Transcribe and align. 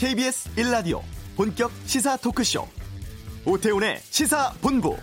KBS 0.00 0.50
1라디오 0.54 1.02
본격 1.36 1.70
시사 1.84 2.16
토크쇼 2.16 2.66
오태훈의 3.44 3.98
시사본부 3.98 4.96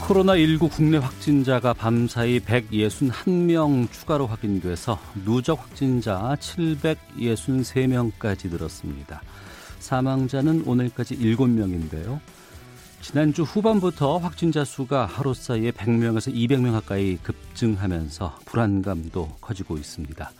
코로나19 0.00 0.72
국내 0.72 0.98
확진자가 0.98 1.72
밤사이 1.72 2.40
161명 2.40 3.92
추가로 3.92 4.26
확인돼서 4.26 4.98
누적 5.24 5.60
확진자 5.60 6.36
763명까지 6.40 8.50
늘었습니다. 8.50 9.22
사망자는 9.78 10.64
오늘까지 10.66 11.16
7명인데요. 11.18 12.18
지난주 13.02 13.42
후반부터 13.42 14.18
확진자 14.18 14.64
수가 14.64 15.06
하루 15.06 15.34
사이에 15.34 15.72
100명에서 15.72 16.32
200명 16.32 16.72
가까이 16.72 17.16
급증하면서 17.16 18.38
불안감도 18.46 19.28
커지고 19.40 19.76
있습니다. 19.76 20.30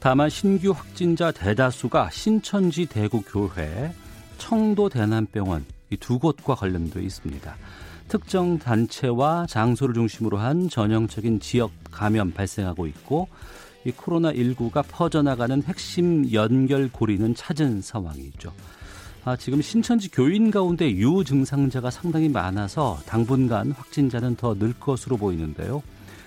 다만 0.00 0.30
신규 0.30 0.70
확진자 0.70 1.32
대다수가 1.32 2.10
신천지 2.10 2.86
대구교회, 2.86 3.92
청도 4.38 4.88
대남병원 4.88 5.66
이 5.90 5.96
두 5.96 6.18
곳과 6.18 6.54
관련돼 6.54 7.02
있습니다. 7.02 7.56
특정 8.08 8.58
단체와 8.58 9.46
장소를 9.48 9.94
중심으로 9.94 10.38
한 10.38 10.68
전형적인 10.68 11.40
지역 11.40 11.70
감염 11.90 12.32
발생하고 12.32 12.86
있고 12.86 13.28
이 13.84 13.92
코로나19가 13.92 14.84
퍼져나가는 14.88 15.62
핵심 15.62 16.32
연결고리는 16.32 17.34
찾은 17.34 17.82
상황이죠. 17.82 18.52
아, 19.26 19.36
지금 19.36 19.62
신천지 19.62 20.10
교인 20.10 20.50
가운데 20.50 20.90
유증상자가 20.90 21.90
상당히 21.90 22.28
많아서 22.28 22.98
당분간 23.06 23.70
확진자는 23.72 24.36
더 24.36 24.54
늘 24.54 24.74
것으로 24.78 25.16
보이는데요. 25.16 25.82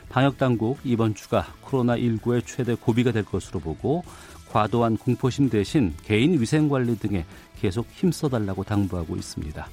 방역당국 0.10 0.80
이번 0.84 1.14
주가 1.14 1.46
코로나19의 1.66 2.44
최대 2.48 2.74
고비가 2.74 3.12
될 3.12 3.24
것으로 3.24 3.60
보고 3.60 4.04
과도한 4.50 4.98
공포심 4.98 5.50
대신 5.50 5.94
개인 6.06 6.42
위생관리 6.42 6.98
등에 6.98 7.26
계속 7.60 7.86
힘써달라고 7.92 8.64
당부하고 8.64 9.16
있습니다. 9.16 9.68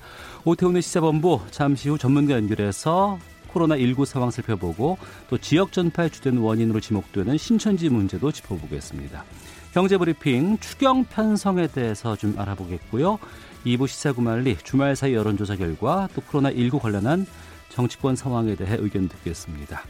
오태훈의 0.45 0.83
시사본부 0.83 1.41
잠시 1.51 1.89
후 1.89 1.97
전문가 1.97 2.35
연결해서 2.35 3.19
코로나19 3.55 4.05
상황 4.05 4.31
살펴보고 4.31 4.99
또 5.31 5.39
지역 5.39 5.73
전파의 5.73 6.11
주된 6.11 6.37
원인으로 6.39 6.81
지목되는 6.81 7.39
신천지 7.39 7.89
문제도 7.89 8.31
짚어보겠습니다. 8.31 9.25
경제브리핑 9.75 10.59
추경 10.59 11.05
편성에 11.05 11.67
대해서 11.67 12.15
좀 12.15 12.39
알아보겠고요. 12.39 13.19
2부 13.67 13.89
시사구말리 13.89 14.57
주말 14.63 14.95
사이 14.95 15.15
여론조사 15.15 15.57
결과 15.57 16.09
또 16.15 16.23
코로나19 16.23 16.79
관련한 16.79 17.27
정치권 17.71 18.15
상황에 18.15 18.55
대해 18.55 18.77
의견 18.79 19.09
듣겠습니다. 19.09 19.83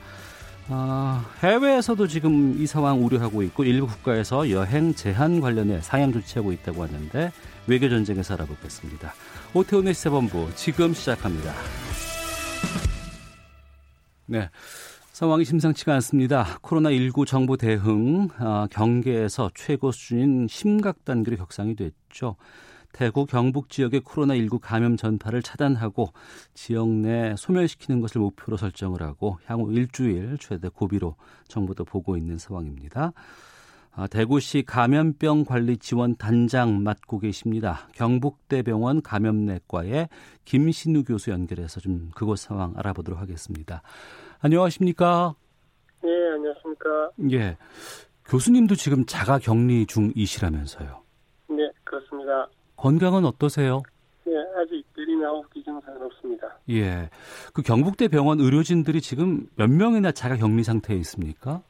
아, 0.69 1.27
해외에서도 1.43 2.07
지금 2.07 2.57
이 2.59 2.67
상황 2.67 3.05
우려하고 3.05 3.43
있고 3.43 3.65
일부 3.65 3.87
국가에서 3.87 4.49
여행 4.51 4.95
제한 4.95 5.43
관련해 5.43 5.83
상향 5.83 6.15
조치하고 6.15 6.53
있다고 6.53 6.83
하는데 6.83 7.31
외교 7.67 7.91
전쟁에서 7.91 8.35
알아보겠습니다. 8.35 9.13
오태훈의 9.53 9.93
시사본부 9.93 10.49
지금 10.55 10.95
시작합니다. 10.95 11.53
네. 14.25 14.49
상황이 15.15 15.45
심상치가 15.45 15.95
않습니다. 15.95 16.59
코로나19 16.61 17.25
정부 17.25 17.57
대응 17.57 18.27
아, 18.39 18.67
경계에서 18.69 19.49
최고 19.55 19.93
수준인 19.93 20.49
심각 20.49 21.05
단계로 21.05 21.37
격상이 21.37 21.77
됐죠. 21.77 22.35
대구 22.93 23.25
경북 23.25 23.71
지역의 23.71 24.01
코로나19 24.01 24.59
감염 24.61 24.97
전파를 24.97 25.41
차단하고 25.43 26.13
지역 26.55 26.89
내 26.89 27.37
소멸시키는 27.39 28.01
것을 28.01 28.23
목표로 28.23 28.57
설정을 28.57 29.03
하고 29.03 29.39
향후 29.47 29.73
일주일 29.73 30.37
최대 30.41 30.69
고비로 30.69 31.15
정부도 31.47 31.85
보고 31.85 32.17
있는 32.17 32.37
상황입니다. 32.37 33.13
아, 33.97 34.09
대구시 34.09 34.65
감염병 34.67 35.45
관리 35.45 35.77
지원 35.77 36.17
단장 36.17 36.83
맡고 36.83 37.21
계십니다. 37.21 37.89
경북대병원 37.93 39.03
감염내과의 39.03 40.09
김신우 40.45 41.05
교수 41.05 41.31
연결해서 41.31 41.79
좀 41.79 42.11
그곳 42.17 42.41
상황 42.41 42.75
알아보도록 42.77 43.21
하겠습니다. 43.21 43.83
안녕하십니까? 44.45 45.35
예, 46.05 46.09
안녕하십니까? 46.35 47.11
예. 47.33 47.57
교수님도 48.27 48.75
지금 48.75 49.07
자가 49.07 49.39
격리 49.39 49.87
중이시라면서요? 49.87 51.01
네, 51.49 51.71
그렇습니다. 51.83 52.47
건강은 52.77 53.25
어떠세요? 53.25 53.83
예, 54.27 54.33
아직 54.61 54.85
내리나 54.95 55.31
호흡기 55.31 55.65
증상은 55.65 56.03
없습니다. 56.03 56.59
예. 56.69 57.09
그 57.55 57.63
경북대 57.63 58.09
병원 58.09 58.39
의료진들이 58.39 59.01
지금 59.01 59.49
몇 59.57 59.71
명이나 59.71 60.13
자가 60.13 60.37
격리 60.37 60.63
상태에 60.63 60.95
있습니까? 60.99 61.63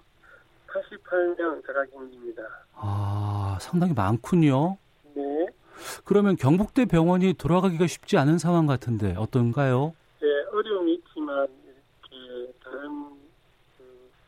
88명 0.67 1.65
자가 1.65 1.85
격리입니다. 1.93 2.43
아, 2.75 3.57
상당히 3.61 3.95
많군요. 3.95 4.79
네. 5.15 5.47
그러면 6.05 6.35
경북대 6.35 6.87
병원이 6.87 7.35
돌아가기가 7.35 7.87
쉽지 7.87 8.19
않은 8.19 8.39
상황 8.39 8.67
같은데 8.67 9.15
어떤가요? 9.17 9.95
예, 10.25 10.27
어려움이 10.53 10.95
있지만 10.95 11.47
다른 12.63 13.15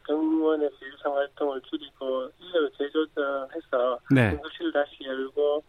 병원에서 0.06 0.75
일상 0.83 1.15
활동을 1.17 1.61
줄이고 1.62 2.31
인력을 2.41 2.71
재조정해서 2.78 3.99
네. 4.11 4.31
응급실 4.33 4.72
다시 4.72 5.05
열고 5.05 5.62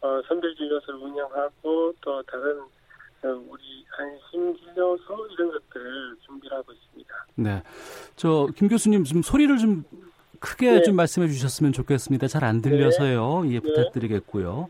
어, 0.00 0.20
선별 0.26 0.54
진료소를 0.56 1.00
운영하고 1.00 1.94
또 2.00 2.22
다른 2.22 2.60
어, 2.60 3.28
우리 3.48 3.84
안심 3.98 4.56
진료소 4.58 5.28
이런 5.32 5.52
것들을 5.52 6.16
준비를 6.26 6.56
하고 6.56 6.72
있습니다. 6.72 7.26
네. 7.36 7.62
저 8.16 8.48
김 8.56 8.68
교수님 8.68 9.04
좀 9.04 9.22
소리를 9.22 9.56
좀 9.58 9.84
크게 10.40 10.72
네. 10.72 10.82
좀 10.82 10.96
말씀해 10.96 11.28
주셨으면 11.28 11.72
좋겠습니다. 11.72 12.26
잘 12.26 12.42
안 12.44 12.62
들려서요. 12.62 13.42
예, 13.52 13.60
부탁드리겠고요. 13.60 14.68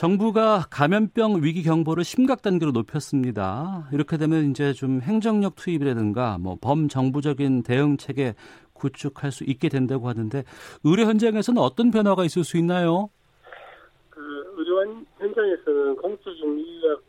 정부가 0.00 0.64
감염병 0.70 1.42
위기 1.42 1.62
경보를 1.62 2.04
심각 2.04 2.40
단계로 2.40 2.72
높였습니다. 2.72 3.86
이렇게 3.92 4.16
되면 4.16 4.50
이제 4.50 4.72
좀 4.72 5.02
행정력 5.02 5.56
투입이라든가 5.56 6.38
뭐 6.38 6.56
범정부적인 6.58 7.64
대응 7.64 7.98
체계 7.98 8.34
구축할 8.72 9.30
수 9.30 9.44
있게 9.44 9.68
된다고 9.68 10.08
하는데 10.08 10.42
의료 10.84 11.04
현장에서는 11.04 11.60
어떤 11.60 11.90
변화가 11.90 12.24
있을 12.24 12.44
수 12.44 12.56
있나요? 12.56 13.10
그 14.08 14.54
의료 14.56 15.04
현장에서는 15.18 15.96
공적인 15.96 16.58
인력 16.58 17.02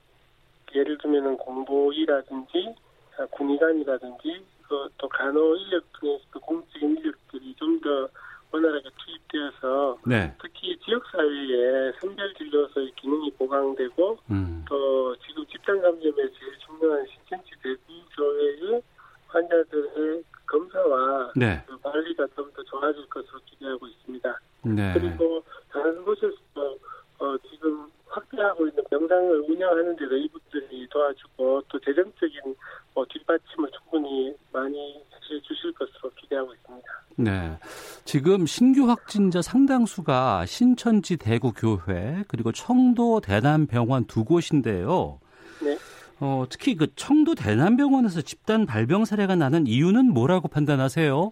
예를 0.75 0.97
들면은 0.97 1.37
공보이라든지 1.37 2.75
아, 3.17 3.25
군의관이라든지 3.27 4.43
그 4.67 4.89
또 4.97 5.07
간호 5.07 5.55
인력 5.55 5.83
중에서도 5.97 6.39
공적인 6.41 6.97
인력들이 6.97 7.55
좀더 7.55 8.09
원활하게 8.51 8.89
투입되어서 8.97 9.97
네. 10.05 10.33
특히 10.41 10.77
지역사회에 10.79 11.93
선별 11.99 12.33
진료소의 12.35 12.91
기능이 12.95 13.31
보강되고 13.31 14.17
음. 14.29 14.65
또 14.67 15.15
지금 15.17 15.45
집단 15.47 15.81
감염에 15.81 16.15
제일 16.15 16.57
중요한 16.65 17.05
신천지 17.07 17.51
대구교회의 17.63 18.81
환자들의 19.27 20.23
검사와 20.45 21.31
네. 21.35 21.63
그 21.65 21.79
관리가 21.79 22.27
좀 22.35 22.51
더 22.53 22.61
좋아질 22.63 23.07
것으로 23.07 23.39
기대하고 23.45 23.87
있습니다. 23.87 24.39
네. 24.63 24.93
그리고 24.93 25.43
다른 25.71 26.03
곳에서도 26.03 26.79
어, 27.19 27.37
지금 27.49 27.89
확대하고 28.11 28.67
있는 28.67 28.83
병상을 28.89 29.39
운영하는 29.49 29.95
데도 29.95 30.15
이분들이 30.17 30.87
도와주고 30.89 31.63
또 31.67 31.79
재정적인 31.79 32.55
뭐 32.93 33.05
뒷받침을 33.09 33.69
충분히 33.71 34.35
많이 34.51 34.95
해 34.95 35.41
주실 35.41 35.71
것으로 35.73 36.11
기대하고 36.19 36.53
있습니다. 36.53 36.87
네. 37.15 37.57
지금 38.03 38.45
신규 38.45 38.89
확진자 38.89 39.41
상당수가 39.41 40.45
신천지 40.45 41.17
대구교회 41.17 42.25
그리고 42.27 42.51
청도 42.51 43.21
대남병원 43.21 44.05
두 44.05 44.25
곳인데요. 44.25 45.19
네. 45.63 45.77
어, 46.19 46.45
특히 46.49 46.75
그 46.75 46.93
청도 46.95 47.35
대남병원에서 47.35 48.21
집단 48.21 48.65
발병 48.65 49.05
사례가 49.05 49.35
나는 49.35 49.67
이유는 49.67 50.13
뭐라고 50.13 50.47
판단하세요? 50.47 51.31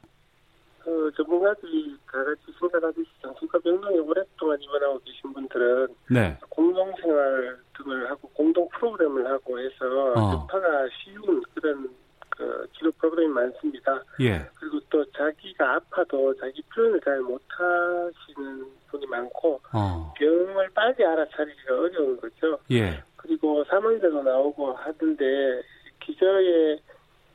그 1.09 1.23
전문가들이 1.23 1.97
다 2.11 2.23
같이 2.23 2.41
생각하듯이 2.59 3.09
정신과 3.21 3.59
병동에 3.59 3.97
오랫동안 3.97 4.61
입원하고 4.61 4.99
계신 4.99 5.33
분들은 5.33 5.87
네. 6.11 6.37
공동생활 6.49 7.57
등을 7.77 8.09
하고 8.09 8.29
공동 8.29 8.69
프로그램을 8.69 9.25
하고 9.25 9.59
해서 9.59 10.13
어. 10.13 10.31
접하가 10.31 10.87
쉬운 10.89 11.41
그런 11.55 11.89
그 12.29 12.67
치료 12.77 12.91
프로그램이 12.91 13.33
많습니다. 13.33 14.03
예. 14.21 14.47
그리고 14.55 14.79
또 14.89 15.03
자기가 15.11 15.75
아파도 15.75 16.33
자기 16.35 16.61
표현을 16.73 17.01
잘 17.01 17.19
못하시는 17.21 18.65
분이 18.91 19.07
많고 19.07 19.59
어. 19.73 20.13
병을 20.15 20.69
빨리 20.75 21.03
알아차리기가 21.03 21.73
어려운 21.73 22.19
거죠. 22.21 22.59
예. 22.71 23.03
그리고 23.17 23.63
사망자도 23.65 24.21
나오고 24.21 24.73
하던데 24.73 25.61
기저에 26.01 26.77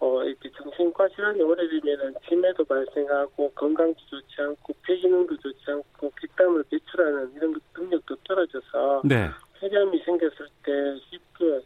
어 0.04 0.22
이렇게 0.22 0.50
정신과 0.50 1.08
질환이 1.08 1.40
오래되면은 1.42 2.14
치매도 2.28 2.64
발생하고 2.64 3.50
건강도 3.54 3.98
좋지 4.10 4.34
않고 4.38 4.74
폐기능도 4.82 5.36
좋지 5.38 5.64
않고 5.66 6.12
뒷담을 6.20 6.64
배출하는 6.70 7.32
이런 7.34 7.54
것 7.54 7.62
능력도 7.76 8.16
떨어져서 8.28 9.02
네. 9.04 9.30
폐렴이 9.58 10.02
생겼을 10.04 10.46
때 10.62 11.00
쉽게 11.08 11.56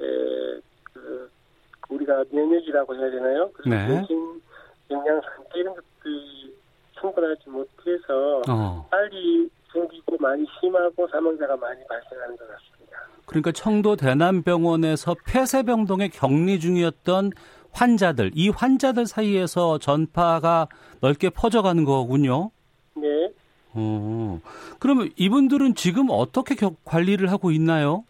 에, 0.00 0.60
그 0.84 1.30
우리가 1.90 2.24
기질이라고 2.72 2.94
해야 2.96 3.10
되나요? 3.10 3.50
그리고 3.52 3.70
네. 3.70 3.88
정신 3.88 4.42
영양 4.90 5.20
상태 5.20 5.60
이런 5.60 5.74
것들이 5.74 6.56
충분하지 6.98 7.50
못해서 7.50 8.42
어. 8.48 8.86
빨리 8.90 9.48
생기고 9.72 10.16
많이 10.18 10.46
심하고 10.58 11.06
사망자가 11.08 11.56
많이 11.56 11.80
발생하는 11.86 12.36
것 12.36 12.48
같습니다. 12.48 12.98
그러니까 13.26 13.52
청도 13.52 13.96
대남병원에서 13.96 15.16
폐쇄병동에 15.26 16.08
격리 16.08 16.58
중이었던 16.58 17.30
환자들, 17.72 18.30
이 18.34 18.48
환자들 18.50 19.06
사이에서 19.06 19.78
전파가 19.78 20.68
넓게 21.00 21.30
퍼져가는 21.30 21.84
거군요. 21.84 22.50
네. 22.94 23.32
어. 23.74 24.40
그러면 24.78 25.10
이분들은 25.16 25.74
지금 25.74 26.08
어떻게 26.10 26.54
겨- 26.54 26.74
관리를 26.84 27.30
하고 27.30 27.50
있나요? 27.50 28.04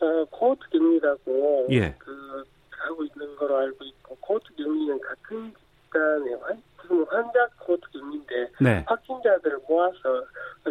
어, 0.00 0.24
코호트 0.30 0.68
격리라고 0.70 1.68
예. 1.70 1.94
그 1.98 2.44
하고 2.70 3.04
있는 3.04 3.36
거로 3.36 3.58
알고 3.58 3.84
있고 3.84 4.16
코호트 4.20 4.46
격리는 4.56 4.98
같은 5.00 5.52
집단의 5.84 6.34
환 6.42 6.62
지금 6.82 7.04
환자 7.08 7.46
코호트 7.60 7.82
격리인데 7.92 8.34
네. 8.60 8.84
확진자들을 8.88 9.58
모아서 9.68 9.98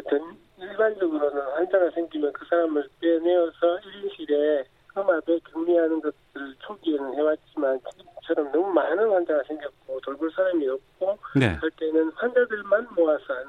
전 0.10 0.36
일반적으로는 0.58 1.42
환자가 1.54 1.90
생기면 1.92 2.34
그 2.34 2.46
사람을 2.50 2.90
빼내어서 3.00 3.58
1인실에 3.62 4.66
음압에 5.00 5.40
격리하는 5.52 6.02
것들을 6.02 6.56
초기에는 6.60 7.16
해왔지만 7.16 7.80
지금처럼 7.90 8.52
너무 8.52 8.72
많은 8.74 9.10
환자가 9.10 9.44
생겼고 9.48 10.00
돌볼 10.02 10.32
사람이 10.36 10.68
없고 10.68 11.18
네. 11.40 11.48
할 11.54 11.72
때는 11.72 12.12
환자들만 12.16 12.88
모아서 12.96 13.24
하는 13.34 13.48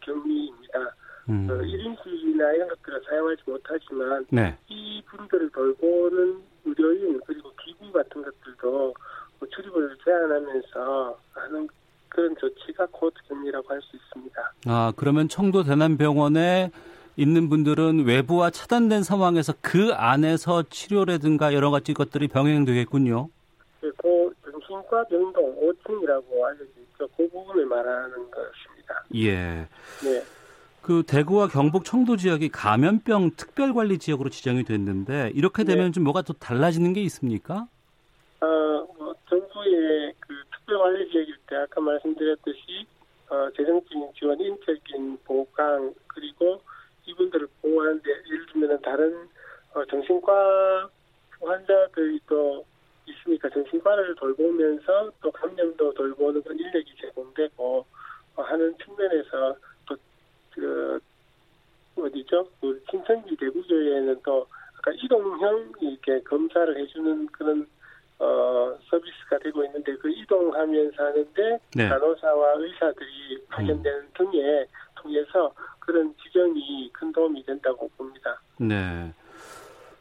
격리입니다. 0.00 0.94
음. 1.28 1.46
그 1.48 1.58
1인실이나 1.58 2.54
이런 2.54 2.68
것들을 2.68 3.02
사용하지 3.08 3.42
못하지만 3.46 4.26
네. 4.30 4.56
이 4.68 5.02
분들을 5.06 5.50
돌보는 5.50 6.42
의료인 6.64 7.20
그리고 7.26 7.52
기구 7.64 7.92
같은 7.92 8.22
것들도 8.22 8.94
뭐 9.38 9.48
출입을 9.48 9.96
제한하면서 10.04 11.18
하는 11.32 11.68
그런 12.08 12.34
조치가 12.36 12.86
코호트 12.90 13.16
격리라고 13.28 13.68
할 13.68 13.80
수 13.82 13.96
있습니다. 13.96 14.52
아, 14.66 14.92
그러면 14.96 15.28
청도 15.28 15.64
대남병원에 15.64 16.70
있는 17.16 17.48
분들은 17.48 18.04
외부와 18.04 18.50
차단된 18.50 19.02
상황에서 19.02 19.54
그 19.60 19.92
안에서 19.94 20.64
치료라든가 20.68 21.54
여러 21.54 21.70
가지 21.70 21.94
것들이 21.94 22.28
병행되겠군요. 22.28 23.28
그리고 23.80 24.32
정신과 24.44 25.04
병동 25.04 25.56
5층이라고 25.56 26.42
알려져 26.44 26.64
있죠. 26.64 27.08
그 27.16 27.28
부분을 27.28 27.64
말하는 27.66 28.30
것입니다. 28.30 29.04
예. 29.14 29.66
네. 30.04 30.22
그 30.82 31.02
대구와 31.04 31.48
경북 31.48 31.84
청도 31.84 32.16
지역이 32.16 32.50
감염병 32.50 33.32
특별관리 33.36 33.98
지역으로 33.98 34.30
지정이 34.30 34.64
됐는데 34.64 35.32
이렇게 35.34 35.64
되면 35.64 35.86
네. 35.86 35.92
좀 35.92 36.04
뭐가 36.04 36.22
또 36.22 36.32
달라지는 36.34 36.92
게 36.92 37.02
있습니까? 37.02 37.66
어, 38.40 38.46
뭐 38.96 39.14
정부의 39.28 40.12
그 40.20 40.34
특별관리 40.54 41.10
지역일 41.10 41.34
때 41.48 41.56
아까 41.56 41.80
말씀드렸듯이 41.80 42.86
어, 43.28 43.48
재정적인 43.56 44.12
지원, 44.16 44.38
인적인 44.38 45.18
보강 45.24 45.92
그리고 46.06 46.60
이분들을 47.06 47.48
보호하는데 47.62 48.08
예를 48.08 48.46
들면 48.52 48.80
다른 48.82 49.28
어, 49.74 49.84
정신과 49.86 50.90
환자들이 51.40 52.20
또 52.28 52.64
있으니까 53.06 53.48
정신과를 53.50 54.14
돌보면서 54.16 55.12
또 55.22 55.30
감염도 55.30 55.94
돌보는 55.94 56.42
그런 56.42 56.58
인력이 56.58 56.94
제공되고 57.00 57.86
어, 58.36 58.42
하는 58.42 58.76
측면에서 58.78 59.56
또 59.86 59.96
그 60.56 61.00
어디죠? 61.96 62.48
그 62.60 62.82
신천지 62.90 63.36
대구교회에는 63.36 64.20
또 64.24 64.46
아까 64.78 64.90
이동형 64.92 65.72
이렇게 65.80 66.20
검사를 66.22 66.76
해주는 66.76 67.26
그런 67.26 67.66
어, 68.18 68.78
서비스가 68.88 69.38
되고 69.38 69.64
있는데 69.64 69.94
그 69.96 70.10
이동하면서 70.10 71.04
하는데 71.04 71.58
네. 71.74 71.88
간호사와 71.88 72.54
의사들이 72.56 73.44
파견되는 73.48 74.08
등에 74.14 74.66
통해서 75.06 75.52
그런 75.78 76.12
지정이 76.22 76.90
큰 76.92 77.12
도움이 77.12 77.44
된다고 77.44 77.88
봅니다. 77.96 78.40
네. 78.58 79.12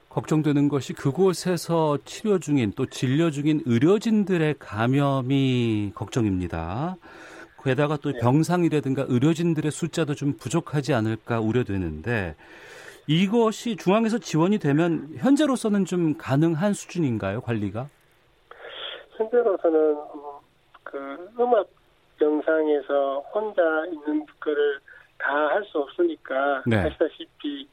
걱정되는 0.09 0.69
것이 0.69 0.93
그곳에서 0.93 1.97
치료 2.05 2.39
중인 2.39 2.73
또 2.75 2.85
진료 2.85 3.31
중인 3.31 3.61
의료진들의 3.65 4.55
감염이 4.59 5.91
걱정입니다. 5.93 6.95
게다가 7.63 7.97
또 7.97 8.11
네. 8.11 8.19
병상이라든가 8.19 9.05
의료진들의 9.07 9.71
숫자도 9.71 10.15
좀 10.15 10.33
부족하지 10.37 10.93
않을까 10.93 11.39
우려되는데 11.39 12.35
이것이 13.07 13.75
중앙에서 13.75 14.17
지원이 14.19 14.59
되면 14.59 15.09
현재로서는 15.17 15.85
좀 15.85 16.17
가능한 16.17 16.73
수준인가요, 16.73 17.41
관리가? 17.41 17.89
현재로서는 19.17 19.91
음, 19.91 20.21
그 20.83 20.97
음악 21.39 21.67
영상에서 22.21 23.19
혼자 23.33 23.61
있는 23.87 24.25
거를 24.39 24.79
다 25.17 25.47
할 25.47 25.63
수 25.65 25.79
없으니까 25.79 26.63
네. 26.65 26.77
아시다시피 26.77 27.67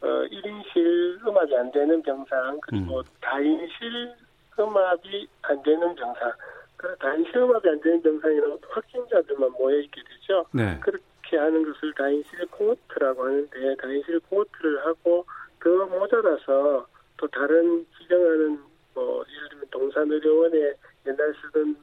어, 0.00 0.06
1인실 0.06 1.26
음압이 1.26 1.54
안 1.56 1.70
되는 1.72 2.00
병상 2.02 2.60
그리고 2.62 3.00
음. 3.00 3.04
다인실 3.20 4.14
음압이 4.58 5.28
안 5.42 5.62
되는 5.62 5.94
병상 5.94 6.32
그 6.76 6.96
다인실 6.98 7.36
음압이 7.36 7.68
안 7.68 7.80
되는 7.80 8.00
병상에는 8.02 8.58
확진자들만 8.70 9.52
모여 9.52 9.78
있게 9.80 10.00
되죠. 10.02 10.44
네. 10.52 10.78
그렇게 10.80 11.36
하는 11.36 11.64
것을 11.72 11.92
다인실 11.94 12.46
코호트라고 12.46 13.24
하는데 13.24 13.76
다인실 13.76 14.20
코호트를 14.30 14.86
하고 14.86 15.26
더 15.62 15.68
모자라서 15.86 16.86
또 17.16 17.26
다른 17.28 17.84
지정하는 17.98 18.60
뭐 18.94 19.24
예를 19.36 19.48
들면 19.50 19.66
동산의료원에 19.70 20.72
옛날 21.06 21.34
쓰던 21.42 21.76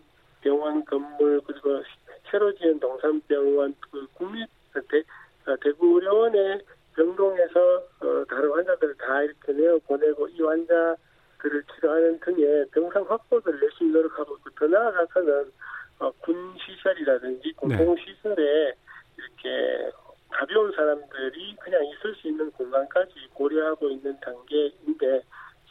병원 0.46 0.86
건물 0.86 1.42
그리고 1.48 1.82
새로 2.30 2.54
지은 2.56 2.80
동산병원 2.80 3.74
그 3.80 4.08
국립 4.14 4.48
대, 4.74 5.00
어, 5.48 5.56
대구 5.62 5.96
의료원의 5.96 6.62
병동에서 6.96 7.78
어, 8.02 8.26
다른 8.30 8.52
환자들을 8.52 8.96
다 8.96 9.24
이렇게 9.24 9.54
내어 9.54 9.80
보내고 9.88 10.28
이 10.28 10.42
환자들을 10.42 11.64
치료하는 11.74 12.20
등의 12.20 12.68
병상 12.72 13.06
확보를 13.10 13.60
열심히 13.60 13.92
노력하고 13.92 14.38
있고 14.38 14.50
더 14.52 14.68
나아가서는 14.68 15.52
어, 16.00 16.12
군 16.20 16.56
시설이라든지 16.60 17.54
공공 17.54 17.96
시설에 17.98 18.74
이렇게 19.18 19.92
가벼운 20.30 20.72
사람들이 20.74 21.56
그냥 21.56 21.84
있을 21.86 22.14
수 22.16 22.28
있는 22.28 22.52
공간까지 22.52 23.14
고려하고 23.34 23.90
있는 23.90 24.20
단계인데 24.20 25.22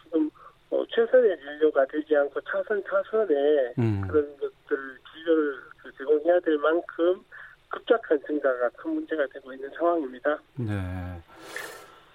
지금 0.02 0.30
어, 0.74 0.84
최선의 0.90 1.38
진료가 1.38 1.86
되지 1.86 2.16
않고 2.16 2.40
차선 2.40 2.82
차선에 2.82 3.74
음. 3.78 4.02
그런 4.08 4.26
것들 4.38 4.76
진료를 5.12 5.54
그 5.78 5.92
제공해야 5.96 6.40
될 6.40 6.58
만큼 6.58 7.22
급작한 7.68 8.20
증가가 8.26 8.68
큰 8.70 8.94
문제가 8.94 9.24
되고 9.32 9.52
있는 9.52 9.70
상황입니다. 9.76 10.36
네. 10.56 10.72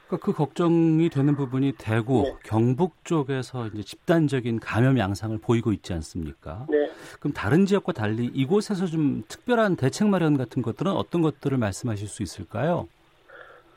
그러니까 0.07 0.25
그 0.25 0.33
걱정이 0.33 1.07
되는 1.09 1.35
부분이 1.35 1.73
대구, 1.77 2.23
네. 2.23 2.35
경북 2.43 3.05
쪽에서 3.05 3.67
이제 3.67 3.83
집단적인 3.83 4.59
감염 4.59 4.97
양상을 4.97 5.37
보이고 5.37 5.71
있지 5.71 5.93
않습니까? 5.93 6.65
네. 6.69 6.91
그럼 7.19 7.33
다른 7.33 7.65
지역과 7.65 7.93
달리 7.93 8.25
이곳에서 8.25 8.87
좀 8.87 9.23
특별한 9.27 9.75
대책 9.75 10.09
마련 10.09 10.37
같은 10.37 10.61
것들은 10.61 10.91
어떤 10.91 11.21
것들을 11.21 11.57
말씀하실 11.57 12.07
수 12.07 12.23
있을까요? 12.23 12.89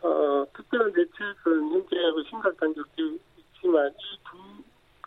어, 0.01 0.45
특별한 0.57 0.93
대책은 0.93 1.73
현재 1.73 1.97
그 2.15 2.25
심각한 2.31 2.75
적이 2.75 3.21
있지만 3.63 3.91
이 3.91 4.22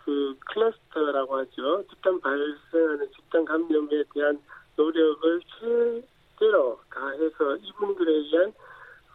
그 0.06 0.36
클러스터라고 0.46 1.38
하죠. 1.38 1.84
집단 1.88 2.20
발생하는 2.20 3.10
집단 3.10 3.44
감염에 3.44 4.04
대한 4.14 4.40
노력을 4.76 5.40
최대로 5.58 6.78
다해서 6.94 7.56
이분들에 7.56 8.12
의한 8.12 8.52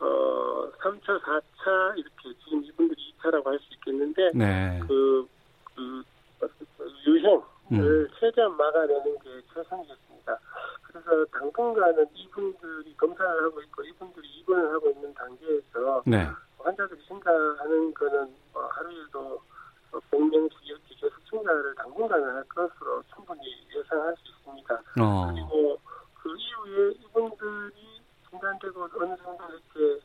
어 0.01 0.69
3차, 0.81 1.21
4차 1.21 1.97
이렇게 1.97 2.37
지금 2.43 2.61
이분들이 2.65 3.13
2차라고 3.17 3.45
할 3.45 3.59
수 3.59 3.73
있겠는데 3.75 4.31
네. 4.33 4.79
그, 4.85 5.25
그 5.75 6.03
유행을 7.07 7.41
음. 7.71 8.07
최대한 8.19 8.57
막아내는 8.57 9.17
게 9.19 9.41
최선이겠습니다. 9.53 10.37
그래서 10.81 11.25
당분간은 11.31 12.05
이분들이 12.15 12.93
검사를 12.97 13.43
하고 13.43 13.61
있고 13.61 13.83
이분들이 13.83 14.27
입원을 14.27 14.73
하고 14.73 14.89
있는 14.89 15.13
단계에서 15.13 16.03
네. 16.05 16.27
환자들이 16.57 16.99
증가하는 17.07 17.93
거는 17.93 18.35
뭐 18.51 18.67
하루에도 18.67 19.41
100명씩 19.99 20.53
이렇게 20.63 20.95
계속 20.95 21.25
증가를 21.29 21.75
당분간은 21.75 22.35
할 22.35 22.43
것으로 22.45 23.03
충분히 23.13 23.41
예상할 23.75 24.15
수 24.15 24.31
있습니다. 24.31 24.73
어. 25.01 25.31
그리고 25.31 25.79
그 26.21 26.35
이후에 26.37 26.91
이분들이 26.91 28.01
진단되고 28.29 28.89
어느 28.95 29.17
정도 29.17 29.43
이렇게 29.49 30.01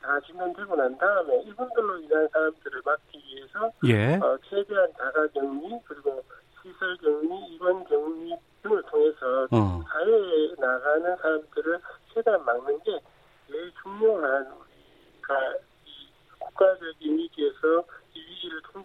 다 0.00 0.20
진단되고 0.20 0.76
난 0.76 0.96
다음에 0.96 1.42
이분들로 1.42 1.98
인한 1.98 2.28
사람들을 2.32 2.82
막기 2.84 3.18
위해서 3.18 3.70
예. 3.86 4.14
어, 4.16 4.38
최대한 4.48 4.90
자가 4.96 5.26
격리 5.28 5.78
그리고 5.84 6.22
시설 6.62 6.96
격리, 6.96 7.54
입원 7.54 7.84
격리 7.84 8.34
등을 8.62 8.82
통해서 8.84 9.46
어. 9.50 9.82
사회에 9.88 10.54
나가는 10.58 11.16
사람들을 11.16 11.80
최대한 12.12 12.44
막는 12.44 12.82
게 12.82 12.98
제일 13.46 13.72
중요한 13.82 14.46
우리가 14.46 15.54
이 15.84 16.08
국가적인 16.38 17.18
위기에서 17.18 17.84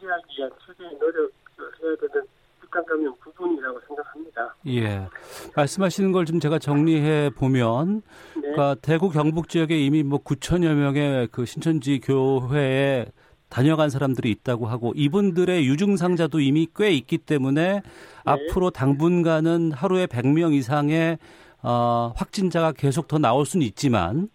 통제하기 0.09 0.25
위한 0.39 0.51
최대의 0.65 0.91
노력을 0.99 1.29
해야 1.83 1.95
되는 1.95 2.25
집단 2.61 2.83
감염 2.85 3.13
부분이라고 3.19 3.79
생각합니다. 3.87 4.55
예. 4.67 5.07
말씀하시는 5.55 6.11
걸 6.11 6.25
좀 6.25 6.39
제가 6.39 6.59
정리해 6.59 7.29
보면, 7.31 8.01
네. 8.35 8.41
그러니까 8.41 8.75
대구 8.81 9.09
경북 9.09 9.49
지역에 9.49 9.77
이미 9.79 10.03
뭐 10.03 10.19
9천여 10.23 10.73
명의 10.73 11.27
그 11.31 11.45
신천지 11.45 11.99
교회에 11.99 13.05
다녀간 13.49 13.89
사람들이 13.89 14.29
있다고 14.31 14.67
하고 14.67 14.93
이분들의 14.95 15.65
유증상자도 15.65 16.39
이미 16.39 16.67
꽤 16.75 16.91
있기 16.91 17.17
때문에 17.19 17.73
네. 17.73 17.81
앞으로 18.25 18.69
당분간은 18.69 19.71
하루에 19.71 20.05
100명 20.05 20.53
이상의 20.53 21.17
어, 21.61 22.13
확진자가 22.15 22.71
계속 22.73 23.07
더 23.07 23.17
나올 23.17 23.45
수는 23.45 23.65
있지만 23.65 24.21
네. 24.21 24.27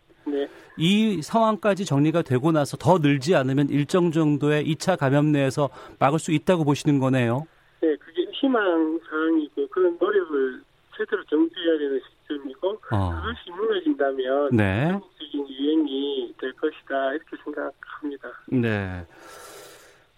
이 0.76 1.22
상황까지 1.22 1.84
정리가 1.84 2.22
되고 2.22 2.52
나서 2.52 2.76
더 2.76 2.98
늘지 2.98 3.34
않으면 3.34 3.68
일정 3.70 4.10
정도의 4.10 4.64
2차 4.74 4.98
감염 4.98 5.32
내에서 5.32 5.70
막을 5.98 6.18
수 6.18 6.32
있다고 6.32 6.64
보시는 6.64 6.98
거네요. 6.98 7.46
네, 7.80 7.96
그게 7.96 8.24
희망 8.32 8.98
사항이고 9.08 9.68
그런 9.68 9.96
노력을 10.00 10.62
제대로 10.96 11.24
정지해야 11.24 11.78
되는 11.78 12.00
시점이고 12.22 12.80
어. 12.90 13.14
그것이 13.14 13.50
무너진다면 13.50 14.50
네. 14.52 14.98
적인 15.18 15.48
유행이 15.48 16.34
될 16.40 16.52
것이다 16.52 17.12
이렇게 17.12 17.36
생각합니다. 17.44 18.28
네. 18.48 19.06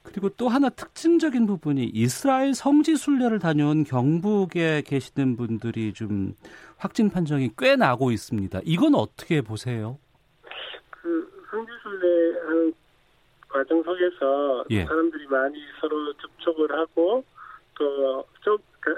그리고 0.03 0.29
또 0.31 0.49
하나 0.49 0.69
특징적인 0.69 1.47
부분이 1.47 1.91
이스라엘 1.93 2.55
성지 2.55 2.97
순례를 2.97 3.39
다녀온 3.39 3.85
경북에 3.85 4.83
계시는 4.87 5.37
분들이 5.37 5.93
좀 5.93 6.35
확진 6.77 7.11
판정이 7.11 7.51
꽤 7.59 7.75
나고 7.77 8.13
있습니다. 8.13 8.61
이건 8.65 8.95
어떻게 8.95 9.43
보세요? 9.43 9.99
그 11.07 11.47
성지 11.51 11.71
순례하는 11.85 12.75
과정 13.49 13.81
속에서 13.85 14.65
예. 14.71 14.85
사람들이 14.85 15.25
많이 15.29 15.63
서로 15.81 16.13
접촉을 16.15 16.77
하고 16.77 17.23
또 17.79 18.27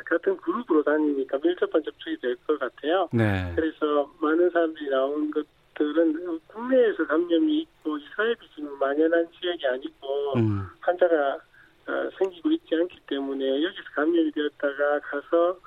같은 0.06 0.36
그룹으로 0.38 0.82
다니니까 0.82 1.38
밀접한 1.42 1.82
접촉이 1.82 2.16
될 2.18 2.34
것 2.46 2.58
같아요. 2.58 3.08
네. 3.12 3.52
그래서 3.54 4.10
많은 4.20 4.48
사람들이 4.50 4.88
나온 4.88 5.30
것들은 5.30 6.40
국내에서 6.46 7.06
감염이 7.06 7.60
있고 7.60 7.98
이스라엘이 7.98 8.36
지금 8.54 8.78
만연한 8.78 9.28
지역이 9.38 9.66
아니고 9.66 10.34
음. 10.36 10.66
환자가 10.80 11.38
어, 11.88 12.10
생기고 12.18 12.50
있지 12.52 12.74
않기 12.74 13.00
때문에 13.06 13.62
여기서 13.64 13.82
감염이 13.94 14.30
되었다가 14.32 15.00
가서 15.00 15.58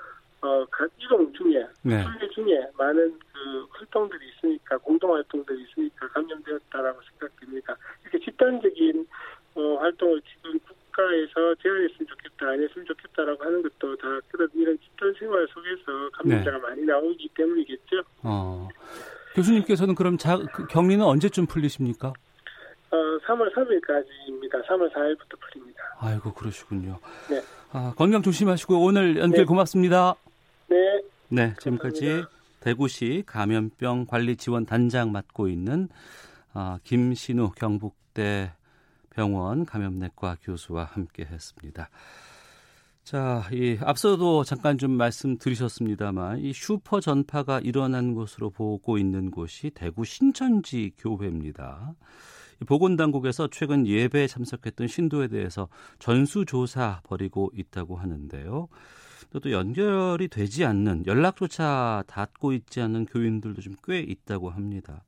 어, 0.42 0.66
이동 0.98 1.32
중에, 1.34 1.66
네. 1.84 2.04
순례 2.04 2.30
중에 2.30 2.68
많은 2.78 3.18
그 3.32 3.68
활동들이 3.70 4.20
있으니까, 4.30 4.78
공동 4.80 5.14
활동들이 5.14 5.64
있으니까 5.64 6.08
감염되었다라고 6.08 7.00
생각됩니다. 7.12 7.76
이렇게 8.02 8.20
집단적인 8.26 9.08
어, 9.54 9.76
활동을 9.80 10.22
지금 10.22 10.58
국가에서 10.60 11.56
제한했으면 11.62 12.08
좋겠다, 12.08 12.48
안 12.48 12.64
했으면 12.64 12.86
좋겠다라고 12.88 13.44
하는 13.44 13.62
것도 13.62 13.96
다 13.98 14.20
그런 14.32 14.50
이런 14.56 14.78
집단 14.80 15.14
생활 15.20 15.48
속에서 15.54 16.10
감염자가 16.14 16.58
네. 16.58 16.64
많이 16.64 16.82
나오기 16.84 17.30
때문이겠죠. 17.36 18.04
어. 18.24 18.68
교수님께서는 19.36 19.96
그럼 19.96 20.18
자, 20.18 20.38
그 20.54 20.66
격리는 20.68 21.04
언제쯤 21.06 21.46
풀리십니까? 21.46 22.10
어, 22.10 22.98
3월 23.26 23.54
3일까지입니다. 23.54 24.66
3월 24.68 24.92
4일부터 24.92 25.40
풀립니다. 25.40 25.84
아이고 26.00 26.34
그러시군요. 26.34 26.98
네. 27.30 27.42
아, 27.72 27.94
건강 27.96 28.22
조심하시고 28.22 28.84
오늘 28.84 29.18
연결 29.18 29.42
네. 29.42 29.46
고맙습니다. 29.46 30.16
네. 30.72 31.02
네, 31.28 31.54
지금까지 31.60 32.00
감사합니다. 32.00 32.30
대구시 32.62 33.24
감염병 33.26 34.06
관리 34.06 34.38
지원 34.38 34.66
단장 34.66 35.12
맡고 35.12 35.50
있는 35.50 35.90
아, 36.54 36.80
김신우 36.84 37.52
경북대 37.52 38.54
병원 39.10 39.66
감염내과 39.66 40.38
교수와 40.42 40.86
함께 40.86 41.26
했습니다. 41.26 41.90
자, 43.04 43.44
이 43.52 43.78
앞서도 43.82 44.46
잠깐 44.46 44.78
좀 44.78 44.92
말씀드리셨습니다만 44.92 46.40
이 46.40 46.54
슈퍼 46.54 47.02
전파가 47.02 47.60
일어난 47.60 48.14
것으로 48.14 48.50
보고 48.52 48.98
있는 48.98 49.32
곳이 49.32 49.72
대구 49.72 50.06
신천지 50.06 50.92
교회입니다. 50.98 51.96
보건당국에서 52.66 53.50
최근 53.52 53.88
예배에 53.88 54.28
참석했던 54.28 54.88
신도에 54.88 55.28
대해서 55.28 55.68
전수조사 56.00 57.02
벌이고 57.04 57.52
있다고 57.56 57.98
하는데요. 57.98 58.70
또 59.40 59.52
연결이 59.52 60.28
되지 60.28 60.66
않는 60.66 61.06
연락조차 61.08 62.04
닿고 62.08 62.54
있지 62.54 62.82
않는 62.82 63.06
교인들도 63.06 63.62
좀 63.62 63.76
꽤 63.86 64.00
있다고 64.00 64.50
합니다. 64.50 65.04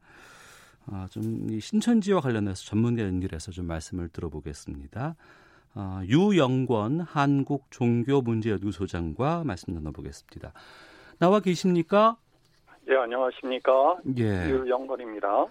아, 0.88 1.08
좀이 1.12 1.60
신천지와 1.60 2.22
관련해서 2.22 2.63
전문가 2.65 3.03
연결해서 3.03 3.51
좀 3.51 3.68
말씀을 3.68 4.10
들어보겠습니다. 4.10 5.15
어, 5.75 6.01
유영권 6.06 7.01
한국 7.01 7.68
종교문제연구소장과 7.72 9.44
말씀 9.46 9.74
나눠보겠습니다. 9.74 10.53
나와 11.20 11.39
계십니까? 11.39 12.18
예, 12.89 12.96
안녕하십니까? 12.96 13.98
예. 14.18 14.50
유영권입니다. 14.50 15.46